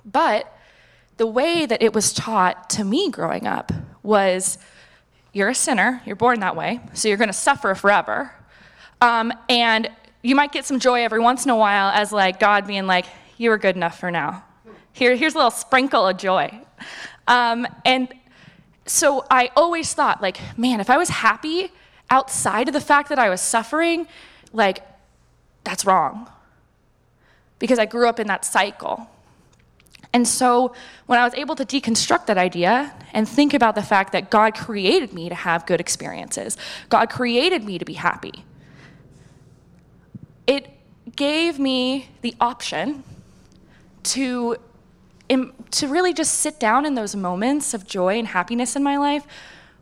But 0.03 0.53
the 1.17 1.27
way 1.27 1.65
that 1.65 1.81
it 1.81 1.93
was 1.93 2.13
taught 2.13 2.69
to 2.71 2.83
me 2.83 3.09
growing 3.09 3.47
up 3.47 3.71
was 4.03 4.57
you're 5.33 5.49
a 5.49 5.55
sinner, 5.55 6.01
you're 6.05 6.15
born 6.15 6.41
that 6.41 6.55
way, 6.55 6.81
so 6.93 7.07
you're 7.07 7.17
going 7.17 7.29
to 7.29 7.33
suffer 7.33 7.73
forever. 7.75 8.33
Um, 8.99 9.31
and 9.47 9.89
you 10.21 10.35
might 10.35 10.51
get 10.51 10.65
some 10.65 10.79
joy 10.79 11.03
every 11.03 11.19
once 11.19 11.45
in 11.45 11.51
a 11.51 11.55
while 11.55 11.89
as 11.89 12.11
like 12.11 12.39
God 12.39 12.67
being 12.67 12.87
like, 12.87 13.05
you 13.37 13.49
were 13.49 13.57
good 13.57 13.75
enough 13.75 13.99
for 13.99 14.11
now. 14.11 14.43
Here, 14.93 15.15
here's 15.15 15.33
a 15.33 15.37
little 15.37 15.51
sprinkle 15.51 16.07
of 16.07 16.17
joy. 16.17 16.59
Um, 17.27 17.65
and 17.85 18.13
so 18.85 19.25
I 19.29 19.51
always 19.55 19.93
thought, 19.93 20.21
like, 20.21 20.39
man, 20.57 20.79
if 20.79 20.89
I 20.89 20.97
was 20.97 21.09
happy 21.09 21.71
outside 22.09 22.67
of 22.67 22.73
the 22.73 22.81
fact 22.81 23.09
that 23.09 23.19
I 23.19 23.29
was 23.29 23.41
suffering, 23.41 24.07
like, 24.51 24.83
that's 25.63 25.85
wrong. 25.85 26.29
Because 27.59 27.79
I 27.79 27.85
grew 27.85 28.07
up 28.07 28.19
in 28.19 28.27
that 28.27 28.43
cycle. 28.43 29.07
And 30.13 30.27
so 30.27 30.73
when 31.05 31.19
I 31.19 31.23
was 31.23 31.33
able 31.35 31.55
to 31.55 31.65
deconstruct 31.65 32.25
that 32.25 32.37
idea 32.37 32.93
and 33.13 33.27
think 33.27 33.53
about 33.53 33.75
the 33.75 33.83
fact 33.83 34.11
that 34.11 34.29
God 34.29 34.55
created 34.55 35.13
me 35.13 35.29
to 35.29 35.35
have 35.35 35.65
good 35.65 35.79
experiences, 35.79 36.57
God 36.89 37.09
created 37.09 37.63
me 37.63 37.77
to 37.77 37.85
be 37.85 37.93
happy, 37.93 38.43
it 40.47 40.69
gave 41.15 41.59
me 41.59 42.09
the 42.21 42.35
option 42.41 43.03
to 44.03 44.57
to 45.71 45.87
really 45.87 46.13
just 46.13 46.39
sit 46.39 46.59
down 46.59 46.85
in 46.85 46.95
those 46.95 47.15
moments 47.15 47.73
of 47.73 47.87
joy 47.87 48.19
and 48.19 48.27
happiness 48.27 48.75
in 48.75 48.83
my 48.83 48.97
life 48.97 49.25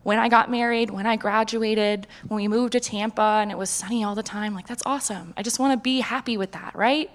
when 0.04 0.20
I 0.20 0.30
got 0.30 0.50
married, 0.50 0.90
when 0.90 1.06
I 1.06 1.16
graduated, 1.16 2.08
when 2.28 2.38
we 2.38 2.48
moved 2.48 2.74
to 2.74 2.80
Tampa 2.80 3.40
and 3.42 3.52
it 3.52 3.58
was 3.58 3.70
sunny 3.70 4.04
all 4.04 4.16
the 4.16 4.24
time. 4.24 4.54
Like, 4.54 4.68
that's 4.68 4.84
awesome. 4.86 5.34
I 5.38 5.44
just 5.44 5.60
want 5.60 5.74
to 5.74 5.78
be 5.78 6.00
happy 6.00 6.38
with 6.38 6.52
that, 6.54 6.76
right? 6.76 7.10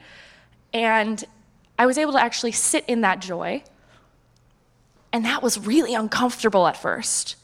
And 0.73 1.25
I 1.79 1.87
was 1.87 1.99
able 1.99 2.13
to 2.13 2.21
actually 2.21 2.53
sit 2.53 2.85
in 2.87 3.01
that 3.01 3.21
joy. 3.21 3.63
And 5.13 5.25
that 5.25 5.43
was 5.43 5.59
really 5.59 5.95
uncomfortable 5.95 6.67
at 6.67 6.77
first 6.77 7.37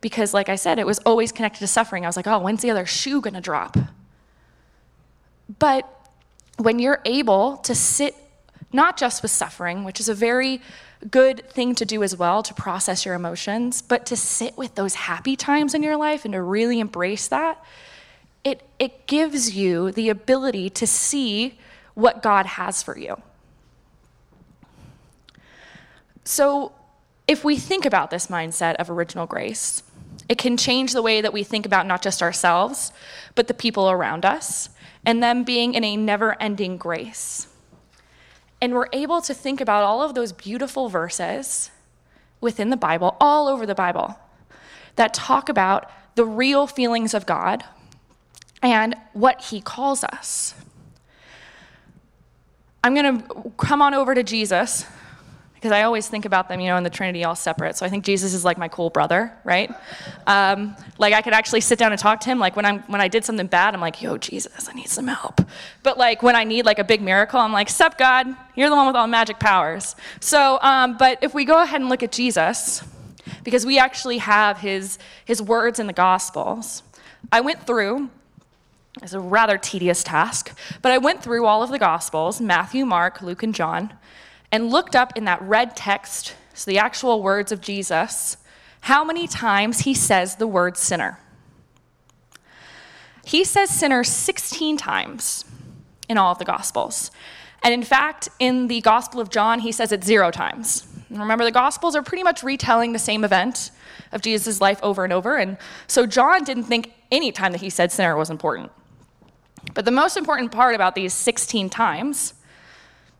because, 0.00 0.32
like 0.32 0.48
I 0.48 0.56
said, 0.56 0.78
it 0.78 0.86
was 0.86 0.98
always 1.00 1.32
connected 1.32 1.58
to 1.60 1.66
suffering. 1.66 2.04
I 2.04 2.08
was 2.08 2.16
like, 2.16 2.28
oh, 2.28 2.38
when's 2.38 2.62
the 2.62 2.70
other 2.70 2.86
shoe 2.86 3.20
going 3.20 3.34
to 3.34 3.40
drop? 3.40 3.76
But 5.58 5.88
when 6.58 6.78
you're 6.78 7.00
able 7.04 7.56
to 7.58 7.74
sit 7.74 8.14
not 8.72 8.96
just 8.96 9.22
with 9.22 9.30
suffering, 9.30 9.84
which 9.84 10.00
is 10.00 10.08
a 10.08 10.14
very 10.14 10.60
good 11.10 11.48
thing 11.50 11.74
to 11.76 11.84
do 11.84 12.02
as 12.02 12.16
well 12.16 12.42
to 12.42 12.52
process 12.54 13.06
your 13.06 13.14
emotions, 13.14 13.80
but 13.82 14.04
to 14.06 14.16
sit 14.16 14.56
with 14.56 14.74
those 14.74 14.94
happy 14.94 15.36
times 15.36 15.74
in 15.74 15.82
your 15.82 15.96
life 15.96 16.24
and 16.24 16.32
to 16.32 16.42
really 16.42 16.80
embrace 16.80 17.28
that, 17.28 17.62
it, 18.44 18.62
it 18.78 19.06
gives 19.06 19.54
you 19.56 19.92
the 19.92 20.08
ability 20.08 20.70
to 20.70 20.86
see 20.86 21.58
what 21.94 22.22
God 22.22 22.46
has 22.46 22.82
for 22.82 22.98
you. 22.98 23.20
So, 26.24 26.72
if 27.26 27.44
we 27.44 27.56
think 27.56 27.84
about 27.84 28.10
this 28.10 28.28
mindset 28.28 28.76
of 28.76 28.90
original 28.90 29.26
grace, 29.26 29.82
it 30.28 30.38
can 30.38 30.56
change 30.56 30.92
the 30.92 31.02
way 31.02 31.20
that 31.20 31.32
we 31.32 31.42
think 31.42 31.66
about 31.66 31.86
not 31.86 32.02
just 32.02 32.22
ourselves, 32.22 32.92
but 33.34 33.48
the 33.48 33.54
people 33.54 33.90
around 33.90 34.24
us, 34.24 34.70
and 35.04 35.22
them 35.22 35.44
being 35.44 35.74
in 35.74 35.84
a 35.84 35.96
never 35.96 36.40
ending 36.40 36.76
grace. 36.76 37.48
And 38.60 38.74
we're 38.74 38.88
able 38.92 39.20
to 39.22 39.34
think 39.34 39.60
about 39.60 39.84
all 39.84 40.02
of 40.02 40.14
those 40.14 40.32
beautiful 40.32 40.88
verses 40.88 41.70
within 42.40 42.70
the 42.70 42.76
Bible, 42.76 43.16
all 43.20 43.48
over 43.48 43.66
the 43.66 43.74
Bible, 43.74 44.18
that 44.96 45.14
talk 45.14 45.48
about 45.48 45.90
the 46.16 46.24
real 46.24 46.66
feelings 46.66 47.14
of 47.14 47.26
God 47.26 47.64
and 48.62 48.96
what 49.12 49.42
He 49.44 49.60
calls 49.60 50.02
us. 50.02 50.54
I'm 52.82 52.94
going 52.94 53.22
to 53.22 53.52
come 53.56 53.82
on 53.82 53.94
over 53.94 54.14
to 54.14 54.22
Jesus 54.22 54.84
because 55.58 55.72
I 55.72 55.82
always 55.82 56.06
think 56.06 56.24
about 56.24 56.48
them, 56.48 56.60
you 56.60 56.68
know, 56.68 56.76
in 56.76 56.84
the 56.84 56.90
Trinity 56.90 57.24
all 57.24 57.34
separate. 57.34 57.76
So 57.76 57.84
I 57.84 57.88
think 57.88 58.04
Jesus 58.04 58.32
is 58.32 58.44
like 58.44 58.58
my 58.58 58.68
cool 58.68 58.90
brother, 58.90 59.32
right? 59.42 59.68
Um, 60.28 60.76
like 60.98 61.12
I 61.12 61.20
could 61.20 61.32
actually 61.32 61.62
sit 61.62 61.80
down 61.80 61.90
and 61.90 62.00
talk 62.00 62.20
to 62.20 62.30
him. 62.30 62.38
Like 62.38 62.54
when 62.54 62.64
I'm 62.64 62.78
when 62.82 63.00
I 63.00 63.08
did 63.08 63.24
something 63.24 63.48
bad, 63.48 63.74
I'm 63.74 63.80
like, 63.80 64.00
yo, 64.00 64.18
Jesus, 64.18 64.68
I 64.68 64.72
need 64.74 64.88
some 64.88 65.08
help. 65.08 65.40
But 65.82 65.98
like 65.98 66.22
when 66.22 66.36
I 66.36 66.44
need 66.44 66.64
like 66.64 66.78
a 66.78 66.84
big 66.84 67.02
miracle, 67.02 67.40
I'm 67.40 67.52
like, 67.52 67.68
sup, 67.68 67.98
God, 67.98 68.28
you're 68.54 68.70
the 68.70 68.76
one 68.76 68.86
with 68.86 68.94
all 68.94 69.08
magic 69.08 69.40
powers. 69.40 69.96
So, 70.20 70.60
um, 70.62 70.96
but 70.96 71.18
if 71.22 71.34
we 71.34 71.44
go 71.44 71.60
ahead 71.60 71.80
and 71.80 71.90
look 71.90 72.04
at 72.04 72.12
Jesus, 72.12 72.84
because 73.42 73.66
we 73.66 73.80
actually 73.80 74.18
have 74.18 74.58
his 74.58 74.96
his 75.24 75.42
words 75.42 75.80
in 75.80 75.88
the 75.88 75.92
Gospels. 75.92 76.84
I 77.32 77.40
went 77.40 77.66
through. 77.66 78.10
It's 79.02 79.12
a 79.12 79.20
rather 79.20 79.58
tedious 79.58 80.02
task, 80.02 80.56
but 80.82 80.90
I 80.92 80.98
went 80.98 81.22
through 81.22 81.46
all 81.46 81.62
of 81.64 81.70
the 81.70 81.78
Gospels 81.78 82.40
Matthew, 82.40 82.86
Mark, 82.86 83.22
Luke, 83.22 83.42
and 83.42 83.54
John 83.54 83.92
and 84.50 84.70
looked 84.70 84.96
up 84.96 85.16
in 85.16 85.24
that 85.24 85.40
red 85.42 85.76
text, 85.76 86.34
so 86.54 86.70
the 86.70 86.78
actual 86.78 87.22
words 87.22 87.52
of 87.52 87.60
Jesus, 87.60 88.36
how 88.82 89.04
many 89.04 89.26
times 89.26 89.80
he 89.80 89.94
says 89.94 90.36
the 90.36 90.46
word 90.46 90.76
sinner. 90.76 91.18
He 93.24 93.44
says 93.44 93.70
sinner 93.70 94.04
16 94.04 94.76
times 94.76 95.44
in 96.08 96.16
all 96.16 96.32
of 96.32 96.38
the 96.38 96.44
Gospels. 96.44 97.10
And 97.62 97.74
in 97.74 97.82
fact, 97.82 98.28
in 98.38 98.68
the 98.68 98.80
Gospel 98.80 99.20
of 99.20 99.30
John, 99.30 99.60
he 99.60 99.72
says 99.72 99.92
it 99.92 100.02
zero 100.02 100.30
times. 100.30 100.86
And 101.10 101.18
remember, 101.18 101.44
the 101.44 101.50
Gospels 101.50 101.94
are 101.94 102.02
pretty 102.02 102.22
much 102.22 102.42
retelling 102.42 102.92
the 102.92 102.98
same 102.98 103.24
event 103.24 103.70
of 104.12 104.22
Jesus' 104.22 104.60
life 104.60 104.80
over 104.82 105.04
and 105.04 105.12
over. 105.12 105.36
And 105.36 105.58
so 105.86 106.06
John 106.06 106.44
didn't 106.44 106.64
think 106.64 106.94
any 107.10 107.32
time 107.32 107.52
that 107.52 107.60
he 107.60 107.70
said 107.70 107.92
sinner 107.92 108.16
was 108.16 108.30
important. 108.30 108.70
But 109.74 109.84
the 109.84 109.90
most 109.90 110.16
important 110.16 110.52
part 110.52 110.74
about 110.74 110.94
these 110.94 111.12
16 111.12 111.68
times 111.68 112.34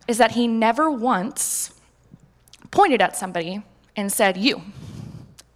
is 0.08 0.18
that 0.18 0.32
he 0.32 0.48
never 0.48 0.90
once 0.90 1.72
pointed 2.70 3.00
at 3.00 3.16
somebody 3.16 3.62
and 3.94 4.10
said, 4.10 4.36
You, 4.36 4.62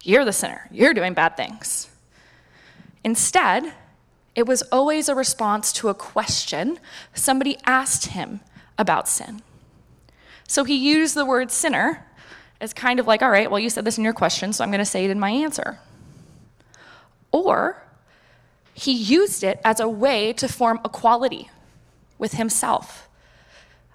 you're 0.03 0.23
the 0.23 0.31
sinner, 0.31 0.67
you're 0.71 0.93
doing 0.93 1.13
bad 1.13 1.35
things. 1.35 1.89
Instead, 3.03 3.73
it 4.35 4.47
was 4.47 4.61
always 4.63 5.09
a 5.09 5.15
response 5.15 5.73
to 5.73 5.89
a 5.89 5.93
question 5.93 6.79
somebody 7.13 7.57
asked 7.65 8.07
him 8.07 8.39
about 8.77 9.07
sin. 9.07 9.41
So 10.47 10.63
he 10.63 10.75
used 10.75 11.15
the 11.15 11.25
word 11.25 11.51
sinner 11.51 12.05
as 12.61 12.73
kind 12.73 12.99
of 12.99 13.07
like, 13.07 13.21
all 13.21 13.29
right, 13.29 13.49
well, 13.51 13.59
you 13.59 13.69
said 13.69 13.85
this 13.85 13.97
in 13.97 14.03
your 14.03 14.13
question, 14.13 14.53
so 14.53 14.63
I'm 14.63 14.69
going 14.69 14.79
to 14.79 14.85
say 14.85 15.05
it 15.05 15.11
in 15.11 15.19
my 15.19 15.29
answer. 15.29 15.79
Or 17.31 17.83
he 18.73 18.91
used 18.91 19.43
it 19.43 19.59
as 19.63 19.79
a 19.79 19.87
way 19.87 20.33
to 20.33 20.47
form 20.47 20.79
equality 20.83 21.49
with 22.17 22.33
himself. 22.33 23.07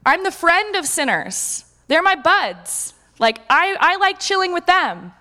I'm 0.05 0.25
the 0.25 0.31
friend 0.31 0.77
of 0.77 0.87
sinners, 0.87 1.65
they're 1.89 2.03
my 2.03 2.15
buds. 2.15 2.95
Like, 3.19 3.41
I, 3.51 3.77
I 3.81 3.97
like 3.97 4.21
chilling 4.21 4.53
with 4.53 4.67
them. 4.67 5.13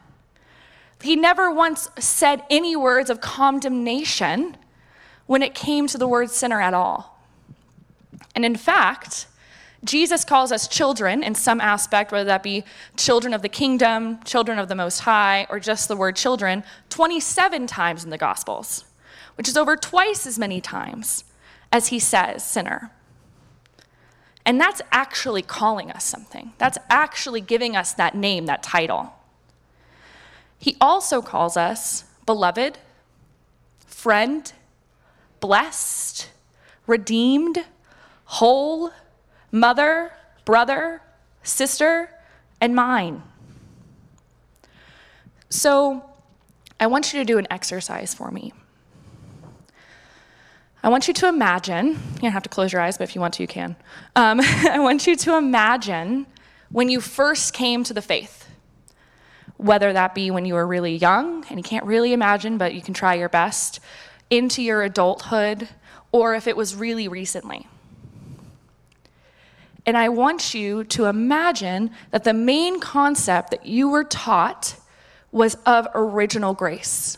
He 1.02 1.16
never 1.16 1.52
once 1.52 1.90
said 1.98 2.44
any 2.50 2.76
words 2.76 3.10
of 3.10 3.22
condemnation 3.22 4.58
when 5.26 5.42
it 5.44 5.54
came 5.54 5.88
to 5.88 5.98
the 5.98 6.08
word 6.08 6.30
sinner 6.30 6.62
at 6.62 6.74
all. 6.74 7.20
And 8.36 8.46
in 8.46 8.56
fact, 8.56 9.28
Jesus 9.84 10.26
calls 10.26 10.52
us 10.52 10.68
children 10.68 11.24
in 11.24 11.36
some 11.36 11.62
aspect, 11.62 12.12
whether 12.12 12.26
that 12.26 12.42
be 12.42 12.64
children 12.96 13.34
of 13.34 13.42
the 13.42 13.50
kingdom, 13.50 14.22
children 14.24 14.58
of 14.58 14.70
the 14.70 14.76
Most 14.76 15.00
High, 15.02 15.46
or 15.50 15.60
just 15.60 15.88
the 15.88 15.96
word 15.96 16.16
children, 16.16 16.64
27 16.90 17.68
times 17.68 18.04
in 18.04 18.10
the 18.10 18.18
Gospels, 18.18 18.86
which 19.36 19.48
is 19.48 19.58
over 19.58 19.76
twice 19.76 20.26
as 20.26 20.40
many 20.40 20.60
times 20.62 21.24
as 21.72 21.88
he 21.88 22.00
says 22.00 22.44
sinner. 22.44 22.92
And 24.48 24.62
that's 24.62 24.82
actually 24.94 25.42
calling 25.42 25.92
us 25.92 26.06
something. 26.06 26.54
That's 26.58 26.78
actually 26.90 27.42
giving 27.42 27.76
us 27.76 27.92
that 27.92 28.16
name, 28.16 28.46
that 28.46 28.64
title. 28.64 29.14
He 30.58 30.78
also 30.80 31.22
calls 31.22 31.58
us 31.58 32.06
beloved, 32.26 32.78
friend, 33.86 34.54
blessed, 35.42 36.30
redeemed, 36.88 37.66
whole, 38.24 38.92
mother, 39.52 40.14
brother, 40.46 41.02
sister, 41.44 42.10
and 42.62 42.74
mine. 42.74 43.24
So 45.50 46.10
I 46.80 46.88
want 46.88 47.12
you 47.12 47.20
to 47.20 47.26
do 47.26 47.38
an 47.38 47.48
exercise 47.52 48.14
for 48.14 48.32
me. 48.32 48.54
I 50.84 50.90
want 50.90 51.08
you 51.08 51.14
to 51.16 51.28
imagine, 51.28 51.88
you 51.88 52.22
don't 52.22 52.32
have 52.32 52.44
to 52.44 52.50
close 52.50 52.72
your 52.72 52.82
eyes, 52.82 52.98
but 52.98 53.06
if 53.06 53.16
you 53.16 53.22
want 53.22 53.34
to, 53.36 53.44
you 53.44 53.48
can. 53.48 53.76
Um, 54.16 54.40
I 54.44 54.80
want 54.80 55.08
you 55.08 55.16
to 55.16 55.36
imagine 55.36 56.28
when 56.70 56.90
you 56.90 57.02
first 57.02 57.54
came 57.54 57.84
to 57.86 57.94
the 57.94 58.02
faith, 58.02 58.48
whether 59.58 59.92
that 59.92 60.14
be 60.14 60.30
when 60.30 60.46
you 60.46 60.54
were 60.54 60.68
really 60.68 60.96
young, 60.96 61.46
and 61.50 61.58
you 61.58 61.64
can't 61.64 61.86
really 61.86 62.14
imagine, 62.14 62.58
but 62.58 62.76
you 62.76 62.82
can 62.82 62.94
try 62.94 63.16
your 63.16 63.30
best, 63.30 63.80
into 64.30 64.62
your 64.62 64.84
adulthood, 64.84 65.68
or 66.12 66.36
if 66.36 66.48
it 66.48 66.56
was 66.56 66.76
really 66.76 67.08
recently. 67.08 67.68
And 69.86 69.98
I 69.98 70.10
want 70.10 70.54
you 70.54 70.84
to 70.84 71.06
imagine 71.06 71.92
that 72.12 72.26
the 72.26 72.34
main 72.34 72.80
concept 72.80 73.52
that 73.52 73.66
you 73.66 73.90
were 73.90 74.04
taught 74.04 74.76
was 75.32 75.56
of 75.66 75.88
original 75.96 76.54
grace. 76.54 77.18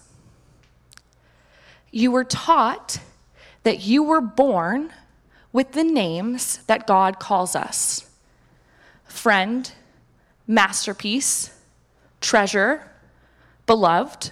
You 1.91 2.11
were 2.11 2.23
taught 2.23 2.99
that 3.63 3.81
you 3.81 4.03
were 4.03 4.21
born 4.21 4.91
with 5.51 5.73
the 5.73 5.83
names 5.83 6.57
that 6.67 6.87
God 6.87 7.19
calls 7.19 7.55
us 7.55 8.05
friend, 9.05 9.71
masterpiece, 10.47 11.51
treasure, 12.21 12.83
beloved. 13.65 14.31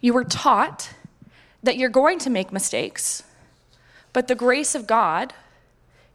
You 0.00 0.14
were 0.14 0.24
taught 0.24 0.94
that 1.62 1.76
you're 1.76 1.90
going 1.90 2.18
to 2.20 2.30
make 2.30 2.52
mistakes, 2.52 3.22
but 4.12 4.28
the 4.28 4.34
grace 4.34 4.74
of 4.74 4.86
God 4.86 5.34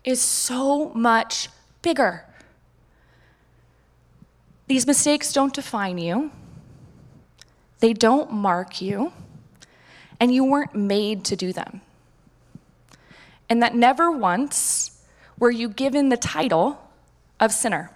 is 0.04 0.20
so 0.20 0.90
much 0.90 1.50
bigger. 1.82 2.26
These 4.68 4.86
mistakes 4.86 5.32
don't 5.32 5.54
define 5.54 5.98
you, 5.98 6.32
they 7.80 7.94
don't 7.94 8.32
mark 8.34 8.82
you 8.82 9.14
and 10.20 10.34
you 10.34 10.44
weren't 10.44 10.76
made 10.76 11.24
to 11.26 11.36
do 11.36 11.54
them. 11.54 11.82
And 13.50 13.62
that 13.62 13.76
never 13.76 14.12
once 14.12 15.02
were 15.40 15.52
you 15.52 15.70
given 15.70 16.10
the 16.10 16.18
title 16.18 16.82
of 17.40 17.52
sinner. 17.52 17.92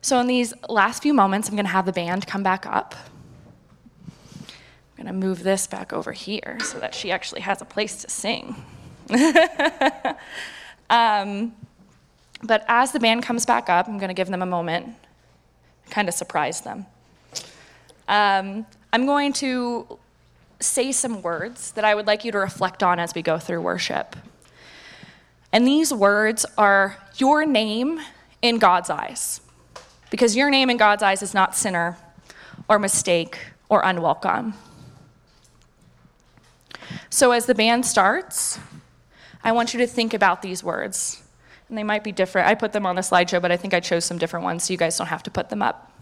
So, 0.00 0.20
in 0.20 0.26
these 0.26 0.54
last 0.68 1.02
few 1.02 1.12
moments, 1.12 1.48
I'm 1.48 1.56
going 1.56 1.66
to 1.66 1.72
have 1.72 1.86
the 1.86 1.92
band 1.92 2.26
come 2.26 2.42
back 2.42 2.64
up. 2.64 2.94
I'm 4.38 5.04
going 5.04 5.06
to 5.06 5.12
move 5.12 5.42
this 5.42 5.66
back 5.66 5.92
over 5.92 6.12
here 6.12 6.58
so 6.60 6.78
that 6.78 6.94
she 6.94 7.10
actually 7.10 7.40
has 7.40 7.60
a 7.60 7.64
place 7.64 8.02
to 8.02 8.08
sing. 8.08 8.54
um, 10.90 11.52
but 12.42 12.64
as 12.68 12.92
the 12.92 13.00
band 13.00 13.24
comes 13.24 13.44
back 13.44 13.68
up, 13.68 13.88
I'm 13.88 13.98
going 13.98 14.08
to 14.08 14.14
give 14.14 14.28
them 14.28 14.42
a 14.42 14.46
moment, 14.46 14.94
kind 15.90 16.08
of 16.08 16.14
surprise 16.14 16.60
them. 16.60 16.86
Um, 18.08 18.66
I'm 18.96 19.04
going 19.04 19.34
to 19.34 19.98
say 20.58 20.90
some 20.90 21.20
words 21.20 21.72
that 21.72 21.84
I 21.84 21.94
would 21.94 22.06
like 22.06 22.24
you 22.24 22.32
to 22.32 22.38
reflect 22.38 22.82
on 22.82 22.98
as 22.98 23.14
we 23.14 23.20
go 23.20 23.38
through 23.38 23.60
worship. 23.60 24.16
And 25.52 25.66
these 25.66 25.92
words 25.92 26.46
are 26.56 26.96
your 27.16 27.44
name 27.44 28.00
in 28.40 28.56
God's 28.56 28.88
eyes. 28.88 29.42
Because 30.08 30.34
your 30.34 30.48
name 30.48 30.70
in 30.70 30.78
God's 30.78 31.02
eyes 31.02 31.20
is 31.22 31.34
not 31.34 31.54
sinner 31.54 31.98
or 32.70 32.78
mistake 32.78 33.38
or 33.68 33.82
unwelcome. 33.84 34.54
So 37.10 37.32
as 37.32 37.44
the 37.44 37.54
band 37.54 37.84
starts, 37.84 38.58
I 39.44 39.52
want 39.52 39.74
you 39.74 39.80
to 39.80 39.86
think 39.86 40.14
about 40.14 40.40
these 40.40 40.64
words. 40.64 41.22
And 41.68 41.76
they 41.76 41.84
might 41.84 42.02
be 42.02 42.12
different. 42.12 42.48
I 42.48 42.54
put 42.54 42.72
them 42.72 42.86
on 42.86 42.96
the 42.96 43.02
slideshow, 43.02 43.42
but 43.42 43.52
I 43.52 43.58
think 43.58 43.74
I 43.74 43.80
chose 43.80 44.06
some 44.06 44.16
different 44.16 44.44
ones 44.44 44.64
so 44.64 44.72
you 44.72 44.78
guys 44.78 44.96
don't 44.96 45.08
have 45.08 45.22
to 45.24 45.30
put 45.30 45.50
them 45.50 45.60
up. 45.60 45.92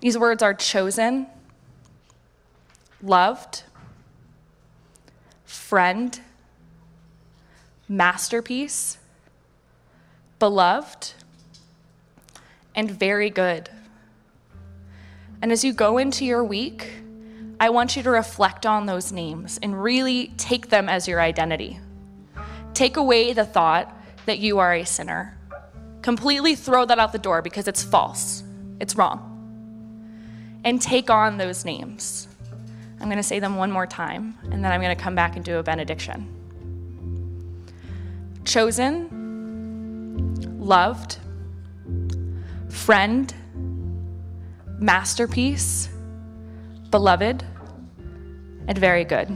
These 0.00 0.16
words 0.16 0.42
are 0.42 0.54
chosen, 0.54 1.26
loved, 3.02 3.64
friend, 5.44 6.20
masterpiece, 7.88 8.98
beloved, 10.38 11.12
and 12.74 12.90
very 12.90 13.30
good. 13.30 13.68
And 15.42 15.50
as 15.52 15.64
you 15.64 15.72
go 15.72 15.98
into 15.98 16.24
your 16.24 16.44
week, 16.44 16.92
I 17.58 17.70
want 17.70 17.96
you 17.96 18.02
to 18.02 18.10
reflect 18.10 18.64
on 18.64 18.86
those 18.86 19.12
names 19.12 19.58
and 19.62 19.82
really 19.82 20.28
take 20.36 20.68
them 20.68 20.88
as 20.88 21.08
your 21.08 21.20
identity. 21.20 21.78
Take 22.74 22.96
away 22.96 23.32
the 23.32 23.44
thought 23.44 23.94
that 24.26 24.38
you 24.38 24.58
are 24.58 24.74
a 24.74 24.84
sinner. 24.84 25.36
Completely 26.02 26.54
throw 26.54 26.86
that 26.86 26.98
out 26.98 27.12
the 27.12 27.18
door 27.18 27.42
because 27.42 27.68
it's 27.68 27.82
false, 27.82 28.42
it's 28.80 28.96
wrong. 28.96 29.26
And 30.64 30.80
take 30.80 31.10
on 31.10 31.36
those 31.36 31.64
names. 31.64 32.28
I'm 33.00 33.06
going 33.06 33.16
to 33.16 33.22
say 33.22 33.40
them 33.40 33.56
one 33.56 33.72
more 33.72 33.86
time, 33.86 34.36
and 34.50 34.62
then 34.62 34.70
I'm 34.72 34.80
going 34.80 34.94
to 34.94 35.02
come 35.02 35.14
back 35.14 35.36
and 35.36 35.44
do 35.44 35.56
a 35.58 35.62
benediction. 35.62 36.28
Chosen, 38.44 39.08
loved, 40.60 41.18
friend, 42.68 43.32
masterpiece, 44.78 45.88
beloved, 46.90 47.42
and 48.68 48.76
very 48.78 49.04
good. 49.04 49.34